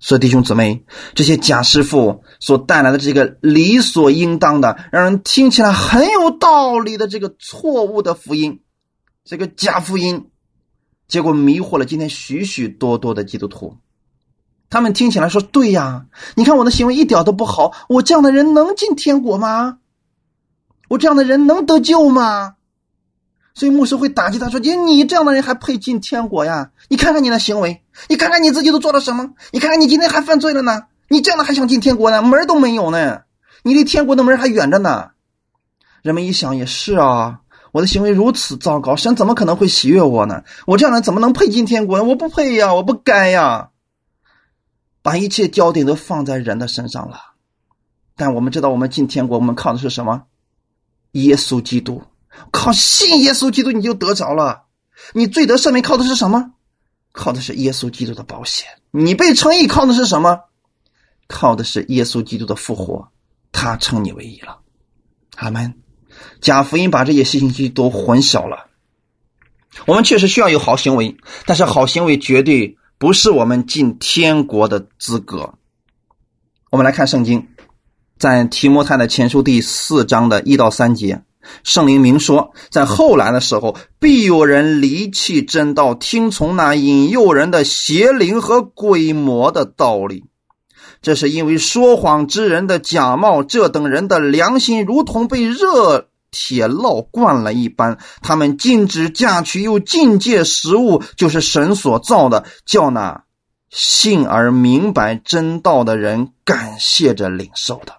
[0.00, 8.60] 所以，弟兄姊妹，这些假师傅所带来的这个理所应当的、让人听起来很有道理的这个错误的福音，
[9.24, 10.30] 这个假福音，
[11.08, 13.76] 结果迷惑了今天许许多多的基督徒。
[14.70, 19.78] 他们听起来说：“对呀，你看我的行为一点都不好，我这样的人能进天国吗？”
[20.88, 22.56] 我这样的人能得救吗？
[23.54, 26.70] 所以牧师会打击他说：“你你这样的人还配进天国呀？
[26.88, 29.30] 你看看你的行为，你看看你自己都做了什么？
[29.50, 30.84] 你看看你今天还犯罪了呢？
[31.08, 32.22] 你这样的还想进天国呢？
[32.22, 33.22] 门都没有呢！
[33.62, 35.10] 你离天国的门还远着呢。”
[36.02, 37.40] 人们一想也是啊，
[37.72, 40.42] 我的行为如此糟糕，神怎么可能会喜悦我呢？
[40.66, 42.02] 我这样人怎么能配进天国？
[42.02, 43.70] 我不配呀，我不该呀！
[45.02, 47.20] 把一切焦点都放在人的身上了。
[48.16, 50.24] 但我们知道，我们进天国，我们靠的是什么？
[51.12, 52.02] 耶稣基督，
[52.50, 54.64] 靠信耶稣基督你就得着了。
[55.14, 56.52] 你罪得赦免靠的是什么？
[57.12, 58.66] 靠的是耶稣基督的保险。
[58.90, 60.40] 你被称义靠的是什么？
[61.26, 63.08] 靠的是耶稣基督的复活，
[63.52, 64.58] 他称你为义了。
[65.36, 65.74] 阿门。
[66.40, 68.66] 假福音把这些信息都混淆了。
[69.86, 75.54] 我们确实需要有好行为，但是好行为绝对不是我们进天国的资格。
[76.70, 77.46] 我们来看圣经。
[78.18, 81.22] 在提摩太的前书第四章的一到三节，
[81.62, 90.24] 圣灵明说，在后来的时候，必有人离弃真道，听从那引诱人的邪灵和鬼魔的道理。
[91.00, 97.98] 这是因为说谎之人的假冒，这等人的良心如同被热铁烙惯了一般。
[98.20, 103.24] 他们禁止嫁娶，又禁戒食物，就是神所造的，叫那
[103.70, 107.94] 信而明白真道的人感谢着领受的。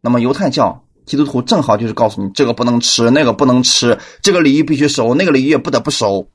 [0.00, 6.28] 那么犹太教基督徒正好就是告诉你，这个不能吃，那个不能吃，这个礼仪必须守，那个礼仪也不得不守。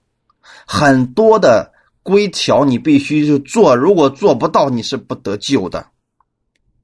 [0.66, 1.72] 很多的
[2.04, 5.88] 规条你必须就做，如果做不到，你是不得救的。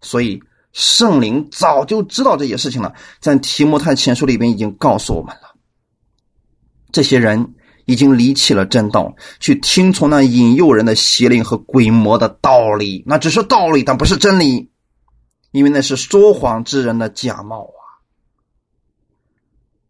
[0.02, 5.56] 所以圣灵早就知道这些事情了，在提摩太前书里边已经告诉我们了。
[6.92, 14.72] 这些人已经离弃了真道，去听从那引诱人的邪灵和鬼魔的道理，那只是道理，但不是真理。
[15.52, 17.85] 因为那是说谎之人的假冒啊！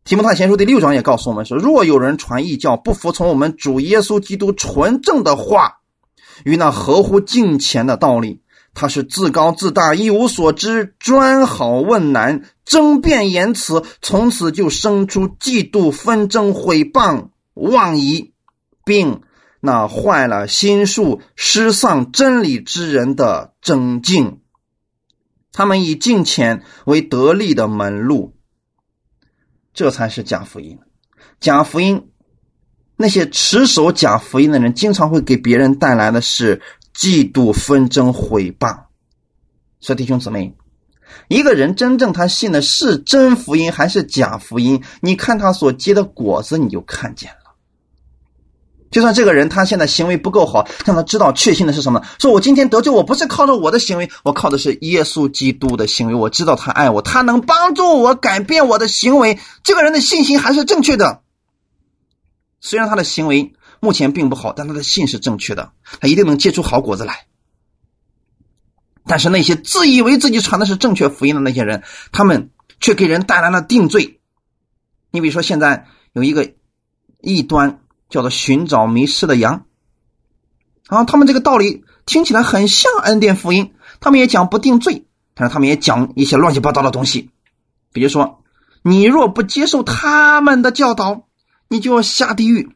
[0.06, 5.80] 提摩太前书第六章也告诉我们说：若有人传异教，不服从我们主耶稣基督纯正的话，
[6.44, 8.42] 与那合乎敬虔的道理，
[8.76, 18.32] 他是自高自大，一无所知，专好问难，争辩言辞，从此就生出嫉妒、纷争、毁谤、妄疑，
[18.84, 19.22] 并
[19.60, 24.42] 那坏了心术、失丧真理之人的真境。
[25.52, 28.35] 他们以敬虔为得利的门路，
[29.76, 30.80] 这才是假福音。
[31.40, 32.10] 假福音，
[32.96, 36.62] 那些持守假福音的人，经常会给别人带来的是
[36.96, 38.86] 嫉妒、纷争、毁谤。
[39.82, 40.56] 所以弟兄姊妹，
[41.28, 47.45] 一个人真正他信的是真福音还是假福音，你看他所结的果子，你就看见了。
[48.96, 52.02] 就算这个人他现在行为不够好，让他知道确信的是什么？
[52.18, 56.16] 说我今天得救，我不是靠着我的行为，我靠的是耶稣基督的行为。
[56.16, 59.38] 我知道他爱我，他能帮助我改变我的行为。
[59.66, 61.24] 这个人的信心还是正确的。
[62.62, 67.26] 虽然他的行为目前并不好，但他的信是正确的，他一定能结出好果子来。
[69.06, 74.22] 但是那些自以为自己传的是正确福音的那些人，他们却给人带来了定罪。
[75.12, 76.54] 你比如说，现在有一个
[77.20, 77.82] 异端。
[78.16, 79.66] 叫做寻找迷失的羊，
[80.88, 87.30] 啊，他们这个道理听起来很像恩典福音，他们也讲不定罪，但是他们也讲一些乱七八糟的东西，
[87.92, 88.42] 比如说，
[88.84, 91.24] 你若不接受他们的教导，
[91.68, 92.74] 你就要下地狱。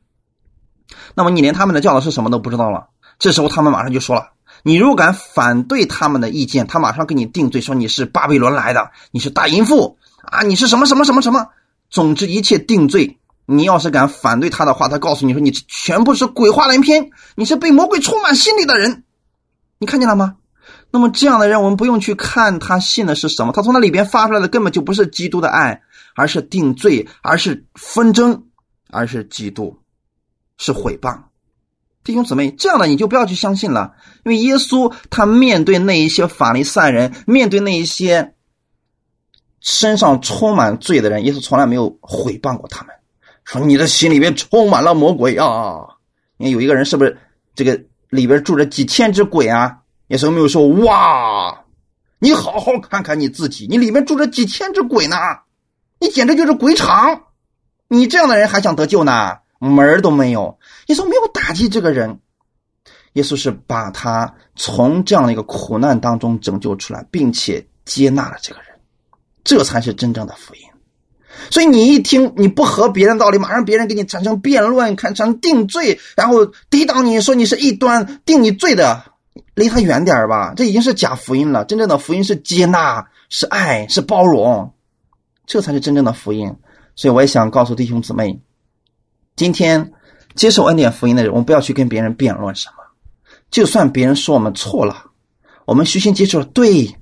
[1.15, 4.31] 那么你连他们的教导是什么都不知道了，这时候他们马上就说了，
[4.63, 11.47] 你如果敢反对他们的意见，他马上给你定罪，说你是巴比伦来的，你是大淫妇啊，你是什么什么什么什么，
[11.89, 13.18] 总之一切定罪。
[13.51, 19.03] 你要是敢反对他的话，他告诉你说你全部是鬼话连篇，你是被魔鬼充满心里的人，
[19.79, 20.35] 你看见了吗？
[20.91, 25.81] 那么这样的人，我们不用去看他信的是什么，他从那里边发出来的根本就不是基督的爱，
[26.15, 28.43] 而是定罪，而是纷争，
[28.91, 29.77] 而是嫉妒，
[30.57, 31.23] 是毁谤。
[32.03, 33.93] 弟兄姊妹，这样的你就不要去相信了，
[34.25, 38.35] 因为耶稣他面对那一些法利赛人，面对那一些
[39.59, 42.95] 身上充满罪的人，耶稣从来没有毁谤过他们。
[43.57, 45.79] 说你的心里面充满了魔鬼啊！
[46.37, 47.17] 你看有一个人是不是
[47.55, 49.79] 这个里边住着几千只鬼啊？
[50.09, 51.65] 耶稣没有说哇，
[52.19, 55.17] 你好好看看你自己，你里面住着几千只鬼呢？
[55.99, 57.23] 你简直就是鬼场！
[57.87, 59.39] 你这样的人还想得救呢？
[59.57, 60.59] 门儿都没有！
[60.85, 62.19] 耶稣没有打击这个人，
[63.13, 68.79] 耶稣是把他从这样的一个苦难当中拯救出来，并且接纳了这个人，
[69.43, 70.61] 这才是真正的福音。
[71.49, 79.03] 所以你一听你不合别人道理，马上别人给你产生辩论，产生定罪，然后抵挡你说你是异端，定你罪的，
[79.55, 80.53] 离他远点吧。
[80.55, 81.65] 这已经是假福音了。
[81.65, 84.73] 真正的福音是接纳，是爱，是包容。
[85.45, 86.55] 这才是真正的福音。
[86.95, 88.39] 所以我也想告诉弟兄姊妹，
[89.35, 89.93] 今天
[90.35, 92.83] 接受恩典福音的人，我们不要去跟别人辩论什么。
[93.49, 95.05] 就算别人说我们错了，
[95.65, 96.95] 我们虚心接受，对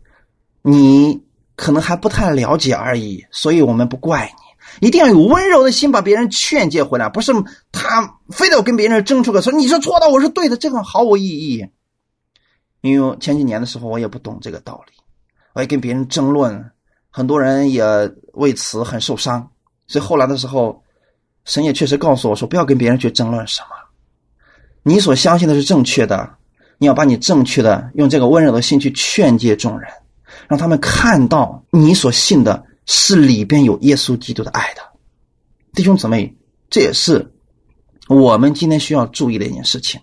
[0.61, 1.23] 你
[1.57, 4.87] 可能还不太了解而已，所以我们不怪你。
[4.87, 7.33] 一定要有温柔的心，把别人劝诫回来，不是
[7.71, 11.67] 他非得要跟别人争出个说你是错的，我是对的，这个毫无意义。
[12.81, 14.93] 因为前几年的时候，我也不懂这个道理，
[15.53, 16.71] 我也跟别人争论，
[17.09, 17.83] 很多人也
[18.33, 19.49] 为此很受伤。
[19.87, 20.83] 所以后来的时候，
[21.43, 23.69] 神也确实告诉我说，不要跟别人去争论什么，
[24.83, 26.29] 你所相信的是正确的，
[26.77, 29.89] 你要把你正确的用这个温柔的心去劝诫众人，
[30.47, 32.65] 让他们看到你所信的。
[32.89, 34.81] 是里边有耶稣基督的爱的，
[35.73, 36.33] 弟兄姊妹，
[36.69, 37.33] 这也是
[38.07, 39.99] 我们今天需要注意的一件事情。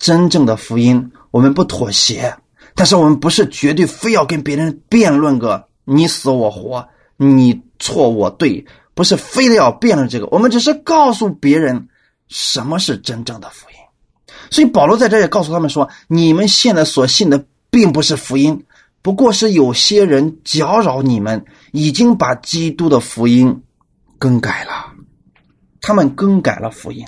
[0.00, 2.36] 真正的福音，我们不妥协，
[2.74, 10.26] 但是我们不是绝对非要跟别人辩论个你死我活，你错我对，不是非得要辩论这个。
[10.32, 11.86] 我们只是告诉别人
[12.26, 13.76] 什么是真正的福音。
[14.50, 18.64] 所以保罗在这也告诉他们说：你们现在所信的并不是福音。
[19.06, 23.62] 不过是有些人搅扰你们，已经把基督的福音
[24.18, 24.94] 更改了，
[25.80, 27.06] 他们更改了福音。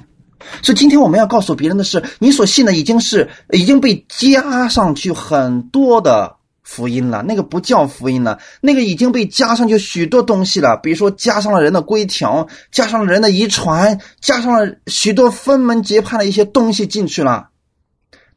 [0.62, 17.48] 所以今天我们要告诉别人的是，你所信的已经是已经被加上去很多的福音了，那个不叫福音了，那个已经被加上去许多东西了，比如说加上了人的规条，加上了人的遗传，加上了许多分门结派的一些东西进去了。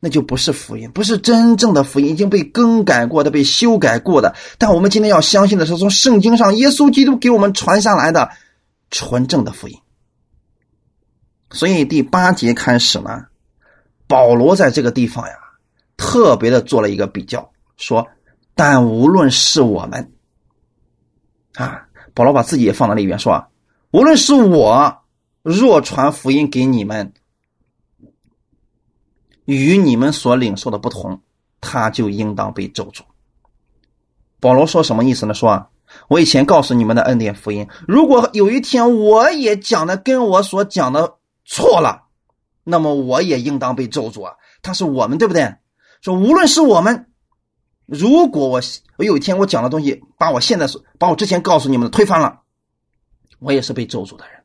[0.03, 4.33] 那就不是福音，不是真正的福音，已经被更改过的、被修改过的。
[4.57, 8.31] 但我们今天要相信的是，从圣经上耶稣基督给我们传下来的
[8.89, 9.77] 纯正的福音。
[11.51, 13.25] 所以第八节开始呢，
[14.07, 15.35] 保罗在这个地方呀，
[15.97, 18.07] 特别的做了一个比较，说
[18.55, 20.11] ：“但无论是我们，
[21.53, 21.83] 啊，
[22.15, 23.45] 保罗把自己也放在里边，说：
[23.91, 25.03] 无论是我
[25.43, 27.13] 若传福音给你们。”
[29.51, 31.19] 与你们所领受的不同，
[31.59, 33.01] 他就应当被咒诅。
[34.39, 35.33] 保罗说什么意思呢？
[35.33, 35.67] 说啊
[36.07, 42.03] 我以前告诉你们的恩典福音，如果有一天我也讲的跟我所讲的错了，
[42.63, 44.35] 那么我也应当被咒诅啊。
[44.61, 45.53] 他是我们，对不对？
[46.01, 47.07] 说无论是我们，
[47.85, 48.61] 如果我
[48.95, 52.39] 我有一天我讲的东西把我现在所把我之前告诉你们的推翻了，
[53.39, 54.41] 我也是被咒诅的人。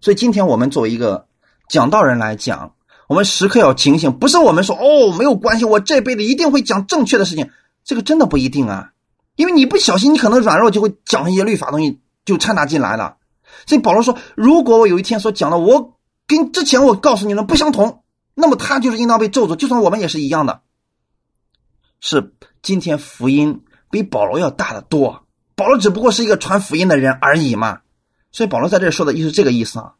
[0.00, 1.26] 所以今天我们作为一个
[1.68, 2.75] 讲道人来讲。
[3.08, 7.50] 我们时刻要警醒，不是我们说哦没有关系，我这辈子一定会讲正确的事情，
[7.84, 8.92] 这个真的不一定啊，
[9.36, 13.16] 因为你不小心，你可能软弱就会讲一些律法东西就掺杂进来了。
[13.64, 15.96] 所以保罗说，如果我有一天所讲的，我
[16.26, 18.02] 跟之前我告诉你的不相同，
[18.34, 20.60] 那么他就是应当被咒诅，就算我们也是一样的。
[22.00, 27.80] 是今天福音比保罗要大得多，保罗只不过是一个传福音的人而已嘛。
[28.32, 29.94] 所以保罗在这说的意思这个意思啊。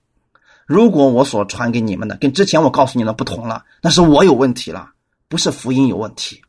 [0.67, 4.91] 如果我所传给你们的跟之前我告诉你的不同了，那是我有问题了，
[5.29, 6.43] 不是福音有问题。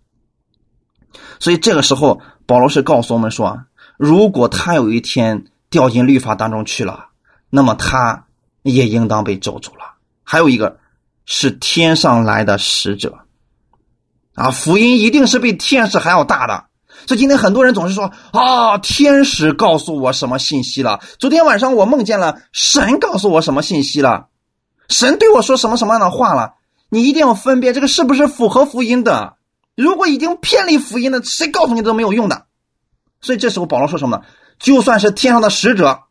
[1.40, 3.66] 所以这个时候，保罗是告诉我们说，
[3.96, 7.10] 如果他有一天掉进律法当中去了，
[7.50, 8.26] 那么他
[8.64, 9.96] 也应当被咒诅了。
[10.24, 10.80] 还有一个
[11.26, 13.20] 是天上来的使者，
[14.34, 16.67] 啊，福音一定是比天使还要大的。
[17.08, 21.00] 所以今天很多人总是说啊，天使告诉我什么信息了？
[21.20, 24.28] 昨天晚上我梦见了神告诉我什么信息了？
[24.90, 26.56] 神对我说什么什么样的话了？
[26.90, 29.38] 你一定要分辨这个是不是符合福音的。
[29.76, 32.46] 如果已经偏离福音了，谁告诉你都没有用的。
[33.22, 34.24] 所以这时候保罗说什么呢？
[34.60, 36.02] 就算是天上的使者，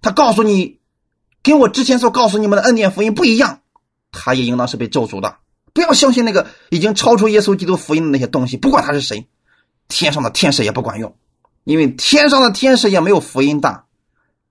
[0.00, 0.78] 他告诉你
[1.42, 3.60] 跟我之前所告诉你们的恩典福音不一样，
[4.10, 5.36] 他也应当是被咒诅的。
[5.74, 9.28] 不要相信那个已经超出耶稣基督福音的那些东西，不管他是谁。
[9.88, 11.16] 天上的天使也不管用，
[11.64, 13.84] 因为天上的天使也没有福音大。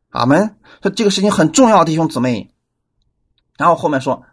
[0.09, 0.57] 阿门。
[0.81, 2.51] 说这个事情很重要，弟兄姊妹。
[3.57, 4.23] 然后后面说：“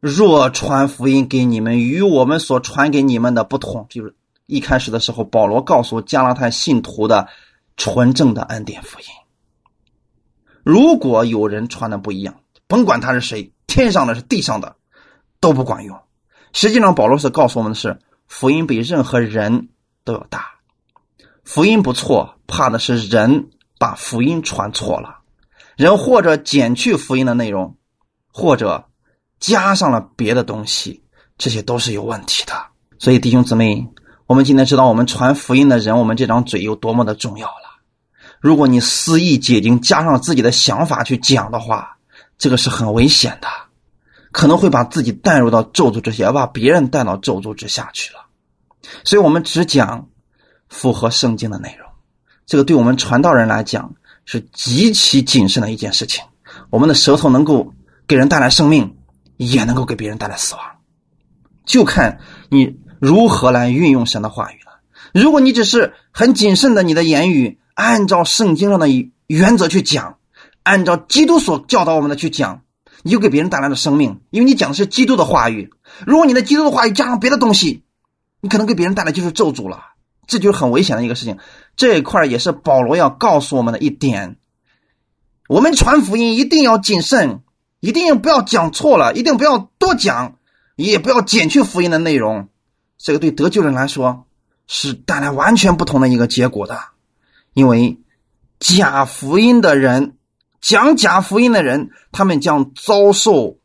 [0.00, 4.14] 若传福音给你们，与我们所传给你们的不同。”就是
[4.46, 7.28] 一开始的时候，保罗告诉加拉太信徒的
[7.76, 9.06] 纯正的恩典福音。
[10.62, 14.76] 如果有人传的不一样，甭管他是谁，天上的是地上的，
[15.40, 15.98] 都不管用。
[16.52, 17.98] 实际上，保罗是告诉我们的是，
[18.28, 19.68] 福音比任何人。
[20.12, 20.46] 都要大，
[21.44, 25.20] 福音不错，怕的是人把福音传错了，
[25.76, 27.76] 人或者减去福音的内容，
[28.32, 28.88] 或者
[29.38, 31.04] 加上了别的东西，
[31.38, 32.52] 这些都是有问题的。
[32.98, 33.88] 所以弟兄姊妹，
[34.26, 37.80] 我们今天知道我们传福音的人，我们这张嘴有多么的重要了。
[38.40, 41.96] 如果你肆意解经，加上自己的想法去讲的话，
[42.36, 43.48] 这个是很危险的，
[44.32, 48.19] 可能会把自己带入到咒诅之下，把别人带到咒诅之下去了。
[49.04, 50.08] 所以我们只讲
[50.68, 51.88] 符合圣经的内容，
[52.46, 56.24] 这个对我们传道人来讲是极其谨慎的一件事情。
[56.70, 57.72] 我们的舌头能够
[58.06, 58.96] 给人带来生命，
[59.36, 60.62] 也能够给别人带来死亡，
[61.64, 64.80] 就看你如何来运用神的话语了。
[65.12, 68.86] 如果你只是很谨慎的，你的言语按照圣经上的
[69.26, 70.18] 原则去讲，
[70.62, 72.62] 按照基督所教导我们的去讲，
[73.02, 75.70] 你就给别人带来了生命，因为你讲的是基督的话语。
[76.06, 77.84] 如果你的基督的话语加上别的东西，
[78.40, 79.82] 你可能给别人带来就是咒诅了，
[80.26, 81.38] 这就是很危险的一个事情。
[81.76, 84.36] 这一块也是保罗要告诉我们的一点。
[85.48, 87.42] 我们传福音一定要谨慎，
[87.80, 90.36] 一定不要讲错了，一定不要多讲，
[90.76, 92.48] 也不要减去福音的内容。
[92.96, 94.26] 这个对得救人来说
[94.66, 96.80] 是带来完全不同的一个结果的，
[97.52, 97.98] 因为
[98.58, 100.16] 假福音的人
[100.60, 103.58] 讲假福音的人，他们将遭受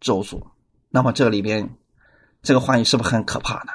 [0.00, 0.42] 咒诅。
[0.90, 1.74] 那么这里边
[2.42, 3.72] 这个话语是不是很可怕呢？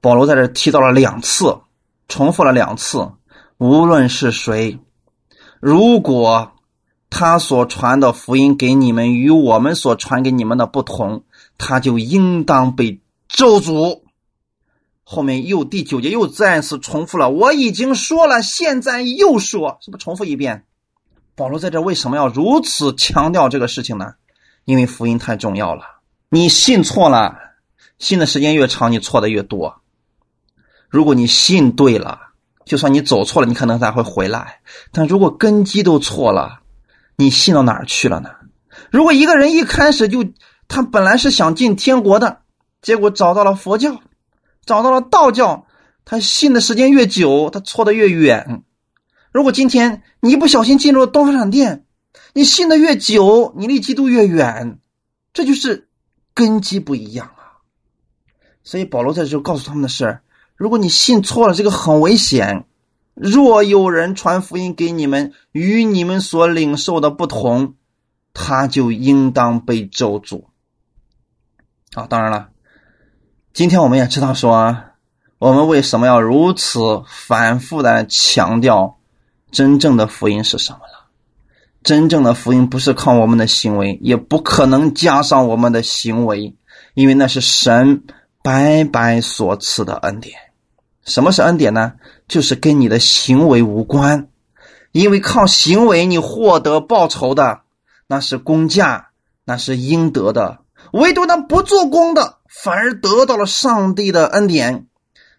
[0.00, 1.60] 保罗在这提到了两次，
[2.08, 3.12] 重复了两次，
[3.58, 4.78] 无论是谁。
[5.60, 6.52] 如果
[7.10, 11.24] 他所传的福音给你们与我们所传给你们的不同，
[11.58, 14.00] 他就应当被咒诅。
[15.02, 20.64] 后面又第九节又再次重复了，我已经说了，现在又说，是不是重复一遍？
[21.34, 24.14] 保罗在这为什么要如此强调这个事情呢？
[24.64, 25.82] 因为福音太重要了。
[26.28, 27.36] 你信错了，
[27.98, 29.79] 信的时间越长，你错的越多。
[30.90, 32.26] 如果你信对了。
[32.66, 34.60] 就算你走错了，你可能才会回来。
[34.92, 36.60] 但如果根基都错了，
[37.16, 38.30] 你信到哪儿去了呢？
[38.92, 40.24] 如果一个人一开始就
[40.68, 42.42] 他本来是想进天国的，
[42.80, 44.00] 结果找到了佛教，
[44.66, 45.66] 找到了道教，
[46.04, 48.62] 他信的时间越久，他错的越远。
[49.32, 51.86] 如果今天你一不小心进入了东方闪电，
[52.34, 54.78] 你信的越久，你离基督越远。
[55.32, 55.88] 这就是
[56.34, 57.58] 根基不一样啊。
[58.62, 60.20] 所以保罗在这就告诉他们的是。
[60.60, 62.66] 如果你信错了，这个很危险。
[63.14, 67.76] 若有人传福音给你们，与你们所领受的不同，
[68.34, 70.42] 他就应当被咒诅。
[71.94, 72.50] 啊，当然了，
[73.54, 74.76] 今天我们也知道说，
[75.38, 78.98] 我们为什么要如此反复的强调
[79.50, 81.08] 真正的福音是什么了？
[81.82, 86.54] 真正的福音不是靠我们的行为，也不可能加上我们的行为，
[86.92, 88.04] 因为那是神
[88.42, 90.34] 白白所赐的恩典。
[91.04, 91.94] 什么是恩典呢？
[92.28, 94.28] 就是跟你的行为无关，
[94.92, 97.62] 因为靠行为你获得报酬的
[98.06, 99.10] 那是公价，
[99.44, 100.58] 那是应得的。
[100.92, 104.86] 唯独那不做工的，反而得到了上帝的恩典、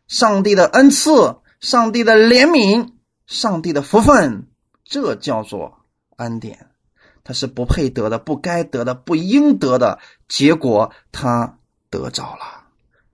[0.08, 2.92] 上帝的恩赐、上帝的怜悯、
[3.28, 4.48] 上帝的福分，
[4.84, 5.80] 这叫做
[6.18, 6.68] 恩典。
[7.24, 11.58] 他是不配得的、不该得的、不应得的，结果他
[11.90, 12.61] 得着了。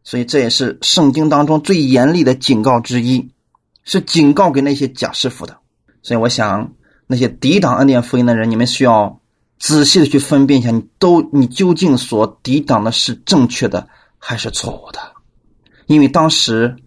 [0.07, 3.29] 所以这也是圣经当中最严厉的警告之一，
[3.83, 5.57] 是警告给那些假师傅的。
[6.01, 6.71] 所以我想，
[7.07, 9.19] 那些抵挡恩典福音的人，你们需要
[9.59, 14.99] 仔细的去分辨一下，你都你究竟所抵挡的是正确的还是错误的？
[15.87, 16.77] 因为当时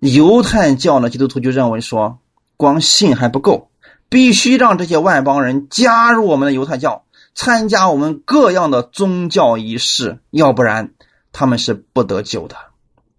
[0.00, 2.18] 犹太教的基督徒就认为说，
[2.56, 3.70] 光信还不够，
[4.08, 7.04] 必须让这些外邦人加入我们的犹太教，
[7.36, 10.90] 参加我们各样的宗教仪式，要不然。
[11.32, 12.56] 他们是不得救的。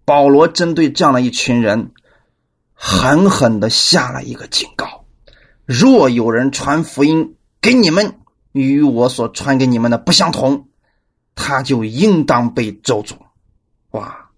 [0.04, 1.92] 保罗针对这样的一群人，
[2.72, 5.04] 狠狠的下了一个警告：
[5.64, 8.18] 若有人传福音给你们，
[8.52, 10.68] 与我所传给你们的不相同，
[11.34, 13.16] 他就应当被咒诅。
[13.90, 14.30] 哇！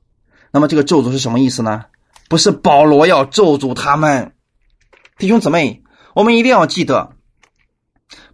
[0.53, 1.85] 那么这个咒诅是什么意思呢？
[2.29, 4.35] 不是保罗要咒诅他们，
[5.19, 5.83] 弟兄姊妹，
[6.15, 7.13] 我们一定要记得，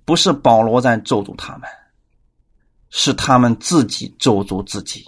[0.05, 1.69] 不是保罗在咒诅他们，
[2.91, 5.07] 是他们自己咒诅自己。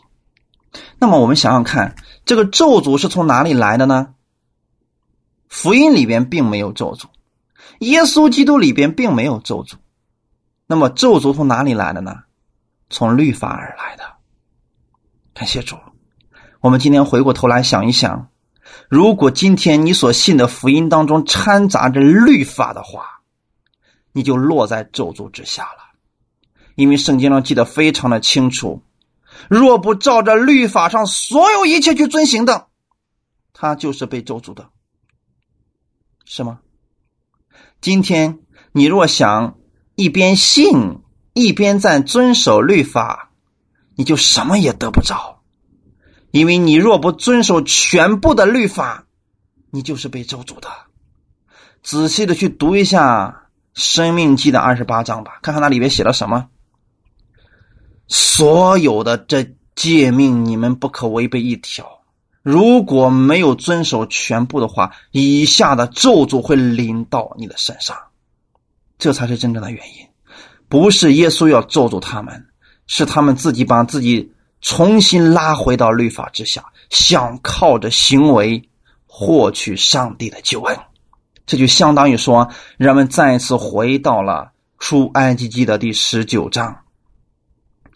[0.99, 4.15] 那么我们想想看，这个咒诅是从哪里来的呢？
[5.49, 7.07] 福音里边并没有咒诅，
[7.79, 9.75] 耶稣基督里边并没有咒诅。
[10.67, 12.25] 那么咒诅从哪里来的呢？
[12.91, 14.05] 从律法而来的。
[15.33, 15.77] 感谢主。
[16.61, 18.29] 我们今天回过头来想一想，
[18.89, 23.21] 如果今天你所信的福音当中掺杂着律法的话，
[24.13, 25.95] 你就落在咒诅之下了。
[26.75, 28.83] 因为圣经上记得非常的清楚。
[29.49, 32.69] 若不照着律法上所有一切去遵行的，
[33.53, 34.69] 他就是被咒诅的，
[36.25, 36.61] 是吗？
[37.81, 38.39] 今天
[38.73, 39.59] 你若想
[39.95, 41.01] 一边信
[41.35, 43.31] 一边在遵守律法，
[43.95, 45.43] 你就什么也得不着，
[46.31, 49.07] 因为你若不遵守全部的律法，
[49.71, 50.69] 你就是被咒诅的。
[51.83, 53.29] 仔细的去读一下
[53.75, 56.49] 《生命记》的二十八章吧，看看那里面写了什么。
[58.09, 62.01] 所有的这诫命，你们不可违背一条。
[62.43, 67.97] 如果没有遵守全部的话，以下的咒诅会临到你的身上，
[68.99, 70.07] 这才是真正的原因。
[70.69, 72.47] 不是耶稣要咒诅他们，
[72.87, 74.31] 是他们自己把自己
[74.61, 78.63] 重新拉回到律法之下，想靠着行为
[79.07, 80.79] 获取上帝的救恩。
[81.47, 86.84] 这就相当于说，人们再一次回到了出埃及记的第十九章。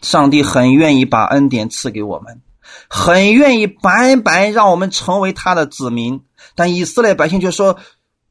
[0.02, 2.40] 上帝很愿意把恩典赐给我们，
[2.88, 6.22] 很愿意白白让我们成为他的子民，
[6.54, 7.78] 但以色列百姓却说：“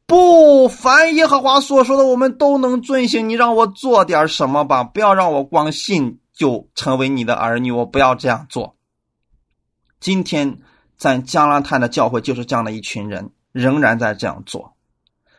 [0.06, 3.28] 不，凡耶和华所说的，我们都能遵行。
[3.28, 8.74] 你让我做点什么吧，不要让我光信就成为你的儿女，我不要这样做。”
[10.00, 10.58] 今天
[10.96, 14.72] 在加拉太的教会就是这样的一群人，仍然在这样做。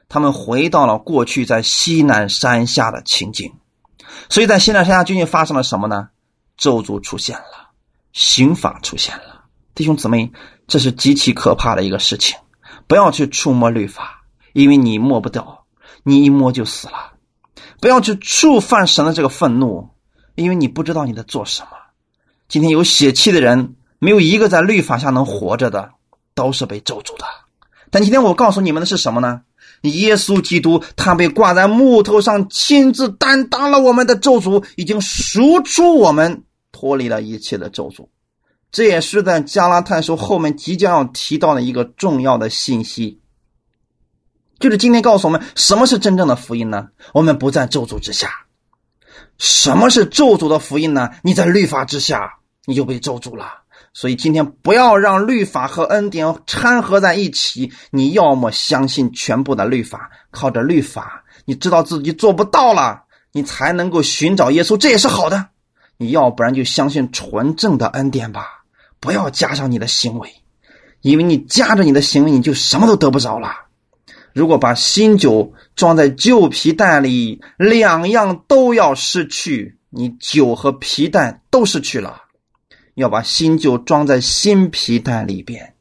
[0.07, 3.53] 他们回到了过去在西南山下的情景，
[4.29, 6.09] 所以在西南山下究竟发生了什么呢？
[6.59, 7.69] 咒诅出现了，
[8.13, 9.45] 刑法出现了。
[9.73, 10.29] 弟兄姊妹，
[10.67, 12.37] 这是极其可怕的一个事情，
[12.85, 15.65] 不要去触摸律法，因为你摸不到，
[16.03, 17.13] 你一摸就死了。
[17.79, 19.89] 不要去触犯神的这个愤怒，
[20.35, 21.69] 因为你不知道你在做什么。
[22.49, 25.91] 今天有血气的人，没有一个在律法下能活着的，
[26.35, 27.25] 都是被咒诅的。
[27.89, 29.41] 但今天我告诉你们的是什么呢？
[29.83, 36.43] 耶稣基督，他被挂在木头上，亲自担当了我们的咒诅，已经赎出我们，
[36.79, 38.07] 脱离了一切的咒诅。
[38.71, 43.19] 这也是在加拉太书后面即将要提到的一个重要的信息，
[44.59, 46.87] 就是今天告诉我们什么是真正的福音呢？
[47.13, 48.29] 我们不在咒诅之下。
[49.37, 51.09] 什么是咒诅的福音呢？
[51.21, 53.45] 你在律法之下，你就被咒诅了。
[53.91, 57.73] 所以今天不要让律法和恩典掺合在一起。
[57.91, 63.03] 你要么相信全部的律法，靠着律法，你知道自己做不到了，
[63.33, 65.49] 你才能够寻找耶稣，这也是好的。
[66.01, 68.63] 你要不然就相信纯正的恩典吧，
[69.01, 70.33] 不要加上你的行为，
[71.01, 73.49] 因为你加着你的行为，你就什么都得不着了。
[74.31, 82.21] 如果把新酒装在旧皮袋里，两样都要失去，你酒和皮袋都失去了。
[82.95, 85.73] 要把新酒装在新皮袋里边，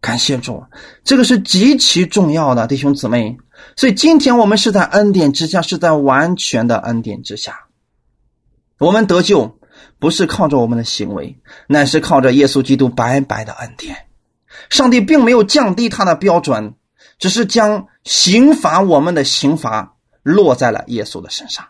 [0.00, 0.64] 感谢主，
[1.04, 3.36] 这个是极其重要的，弟兄姊妹。
[3.76, 7.67] 所以今天我们是在恩典之下，是在完全的恩典之下。
[8.78, 9.58] 我们得救
[9.98, 14.06] 不是靠着我们的行为，乃是靠着耶稣基督白白的恩典。
[14.70, 16.74] 上帝并没有降低他的标准，
[17.18, 21.66] 只是将刑罚我们的刑罚落在了耶稣的身上。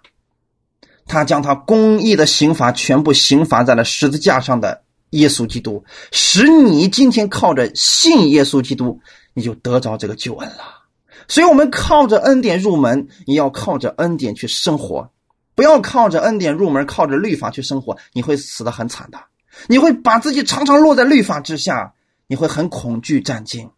[1.07, 9.01] 他将他公义的刑罚全部刑罚在了十字架上的耶稣基督，使你今天靠着信耶稣基督，
[9.33, 10.85] 你就得着这个救恩了。
[11.27, 15.11] 所以，我们靠着恩典入门，也要靠着恩典去生活，
[15.59, 19.19] 不要靠着恩典入门，靠着律法去生活，你会死得很惨的。
[19.67, 21.95] 你会把自己常常落在律法之下，
[22.29, 23.69] 你会很恐惧战惊。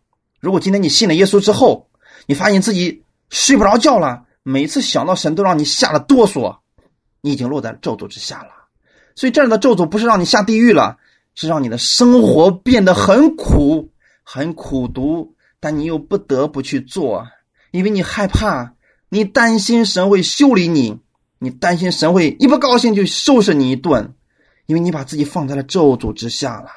[0.41, 1.89] 如果今天你信了耶稣之后，
[2.26, 6.59] 你发现自己睡不着觉了，每次想到神都让你吓得哆嗦。
[7.22, 8.51] 你已经落在咒诅之下了，
[9.14, 10.99] 所以这样的咒诅不是让你下地狱了，
[11.35, 13.91] 是让你的生活变得很苦、
[14.22, 17.26] 很苦毒，但你又不得不去做，
[17.70, 18.74] 因为你害怕，
[19.09, 20.99] 你担心神会修理你，
[21.43, 24.12] 你担心神会一不高兴就收拾你一顿，
[24.66, 26.68] 因为你把自己放在了咒诅之下了。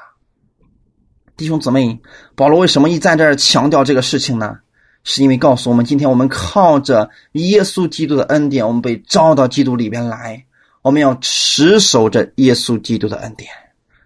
[1.35, 1.99] 弟兄姊妹，
[2.33, 4.59] 保罗为什么一在这儿强调这个事情呢？
[5.03, 10.45] 是因为告诉我们，今天我们靠着耶稣基督的恩典，我们被招到基督里边来。
[10.81, 13.49] 我们要持守着耶稣基督的恩典，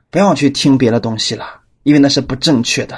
[0.09, 1.45] 不要去听别的东西了，
[1.83, 2.97] 因为那是不正确的。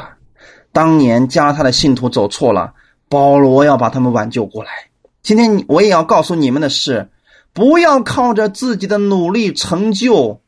[0.71, 2.73] 当年加他的信徒走错了，
[3.09, 4.69] 保罗要把他们挽救过来。
[5.21, 7.09] 今天我也要告诉你们的是，
[7.53, 10.41] 不要靠着自己的努力成就，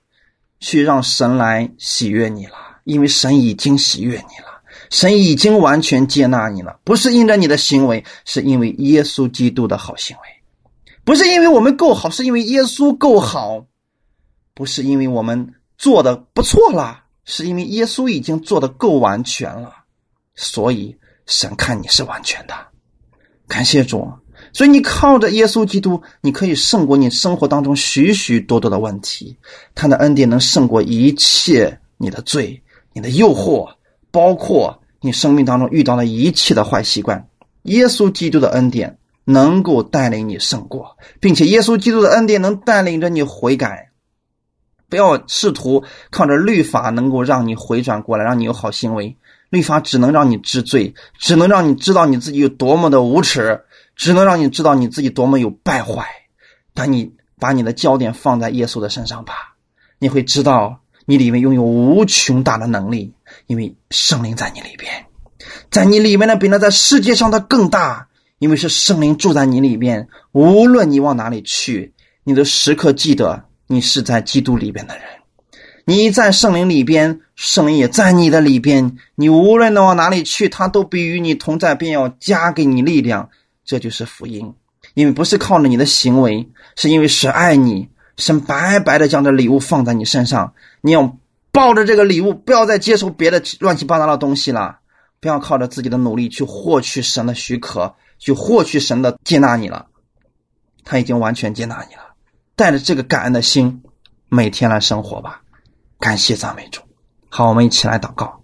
[0.59, 4.61] 去让神来喜悦你了，因为神已经喜悦你了。
[4.89, 10.23] 神已经完全接纳你了，不是因着你的行为，是因为耶稣基督的好行为；
[11.05, 13.65] 不是因为我们够好，是因为耶稣够好；
[14.53, 19.73] 不是因为我们做的不错了，是因为耶稣已经做的够完全了。
[20.35, 22.53] 所以神看你是完全的，
[23.47, 24.11] 感谢主。
[24.53, 29.37] 所以你靠着耶稣基督，你可以胜过你生活当中许许多多的问题。
[29.75, 32.61] 他的恩典能胜过一切你的罪、
[32.93, 33.69] 你的诱惑，
[34.11, 34.77] 包括。
[35.03, 37.27] 你生命当中遇到了一切的坏习惯，
[37.63, 43.89] 耶稣基督的恩典能够带领你胜过，并且耶稣基督的恩典能带领着你悔改。
[44.89, 49.17] 不要试图靠着律法能够让你回转过来，让你有好行为。
[49.49, 53.59] 律法只能让你知罪，只能让你知道你自己有多么的无耻，
[54.01, 56.07] 只能让你知道你自己多么有败坏。
[56.73, 59.33] 但你把你的焦点放在耶稣的身上吧，
[59.99, 63.13] 你会知道你里面拥有无穷大的能力。
[63.45, 65.05] 因为圣灵在你里边，
[65.69, 68.07] 在你里面的比那在世界上的更大，
[68.39, 70.07] 因为是圣灵住在你里边。
[70.31, 71.93] 无论你往哪里去，
[72.23, 75.03] 你都时刻记得你是在基督里边的人。
[75.85, 78.97] 你在圣灵里边，圣灵也在你的里边。
[79.13, 83.29] 你无论的往哪里去，他都必与你同在，便要加给你力量。
[83.71, 84.53] 这就是福音，
[84.95, 87.87] 因为不是靠着你的行为，是因为神爱你。
[88.17, 91.17] 神白白的将这礼物放在你身上，你要
[91.53, 94.79] 抱着这个礼物，不要再接受别的乱七八糟的东西了，
[95.21, 99.87] 不要靠着自己的努力去获取神的许可，去获取神的接纳你了。
[100.83, 102.01] 他已经完全接纳你了，
[102.57, 103.81] 带着这个感恩的心，
[104.27, 105.41] 每天来生活吧。
[105.97, 106.81] 感谢赞美主。
[107.29, 108.43] 好，我们一起来祷告。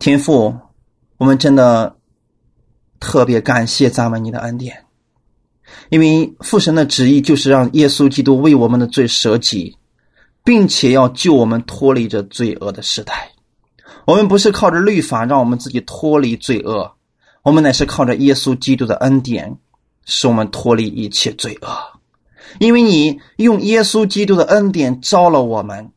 [0.00, 0.58] 天父，
[1.18, 1.95] 我们真的
[3.00, 4.84] 特别感谢赞美你的恩典。
[5.88, 9.76] 因为父神的旨意就是让耶稣基督为我们的罪舍己，
[10.44, 13.32] 并且要救我们脱离这罪恶的时代。
[14.04, 16.92] 我们不是靠着律法让我们自己脱离罪恶，
[17.42, 19.58] 我们乃是靠着耶稣基督的恩典，
[20.04, 21.68] 使我们脱离一切罪恶。
[22.60, 25.90] 因为你用耶稣基督的恩典招了我们，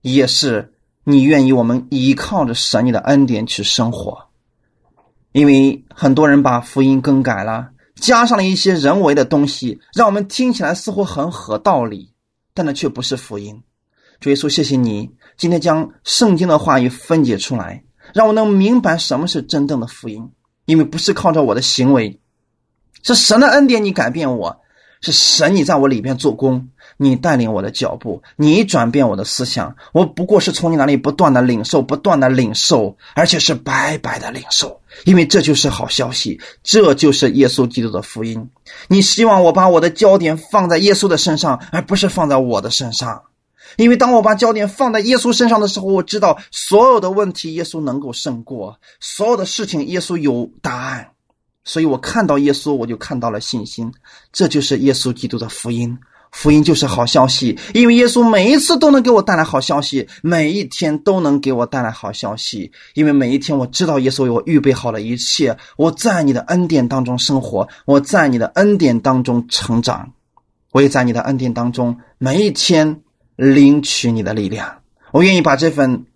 [0.00, 0.72] 也是
[1.02, 4.28] 你愿意我们依靠着神你的恩典去生活。
[5.32, 7.70] 因为很多人把福音更改了。
[7.96, 12.12] 加上了一些人为的东西，让我们听起来似乎很合道理，
[12.54, 13.62] 但那却不是福音。
[14.20, 20.30] 主耶稣，谢谢你今天将圣经的话语分解出来，让我能明白什么是真正的福音。
[20.64, 22.20] 因为不是靠着我的行为，
[23.02, 24.60] 是神的恩典，你改变我，
[25.00, 26.68] 是神你在我里边做工。
[27.02, 38.48] 你带领我的脚步，你转变我的思想，我不过是从你那里不断的领受，不断的领受，而且是白白的领受，因为这就是好消息，这就是耶稣基督的福音。
[38.86, 43.20] 你希望我把我的焦点放在耶稣的身上，而不是放在我的身上，
[43.76, 51.10] 因为当我把焦点放在耶稣身上的时候，我知道所有的问题耶稣能够胜过，所有的事情耶稣有答案，
[51.64, 53.92] 所以我看到耶稣，我就看到了信心，
[54.32, 55.98] 这就是耶稣基督的福音。
[56.32, 62.72] 福音就是好消息，因为耶稣每一次都能给我带来好消息，每一天都能给我带来好消息。
[62.94, 70.14] 因为每一天我知道耶稣为我预备好了一切，我在你的恩典当中生活，我在你的恩典当中成长，
[70.72, 73.02] 我也在你的恩典当中每一天
[73.36, 74.78] 领取你的力量。
[75.12, 76.06] 我愿意把这份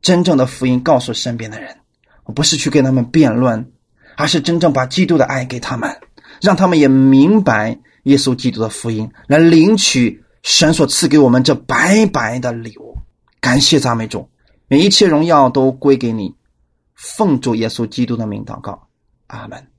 [0.00, 1.76] 真正的福音告诉身边的人，
[2.24, 3.70] 我不是去跟他们辩论，
[4.16, 5.94] 而是真正把基督的爱给他们，
[6.40, 7.78] 让他们也明白。
[8.06, 12.96] 耶稣基督的福音，来领取神所赐给我们这白白的礼物。
[13.40, 14.28] 感谢赞美主，
[14.66, 16.34] 每一切荣耀都归给你。
[16.94, 18.88] 奉主耶稣基督的名祷告，
[19.26, 19.75] 阿门。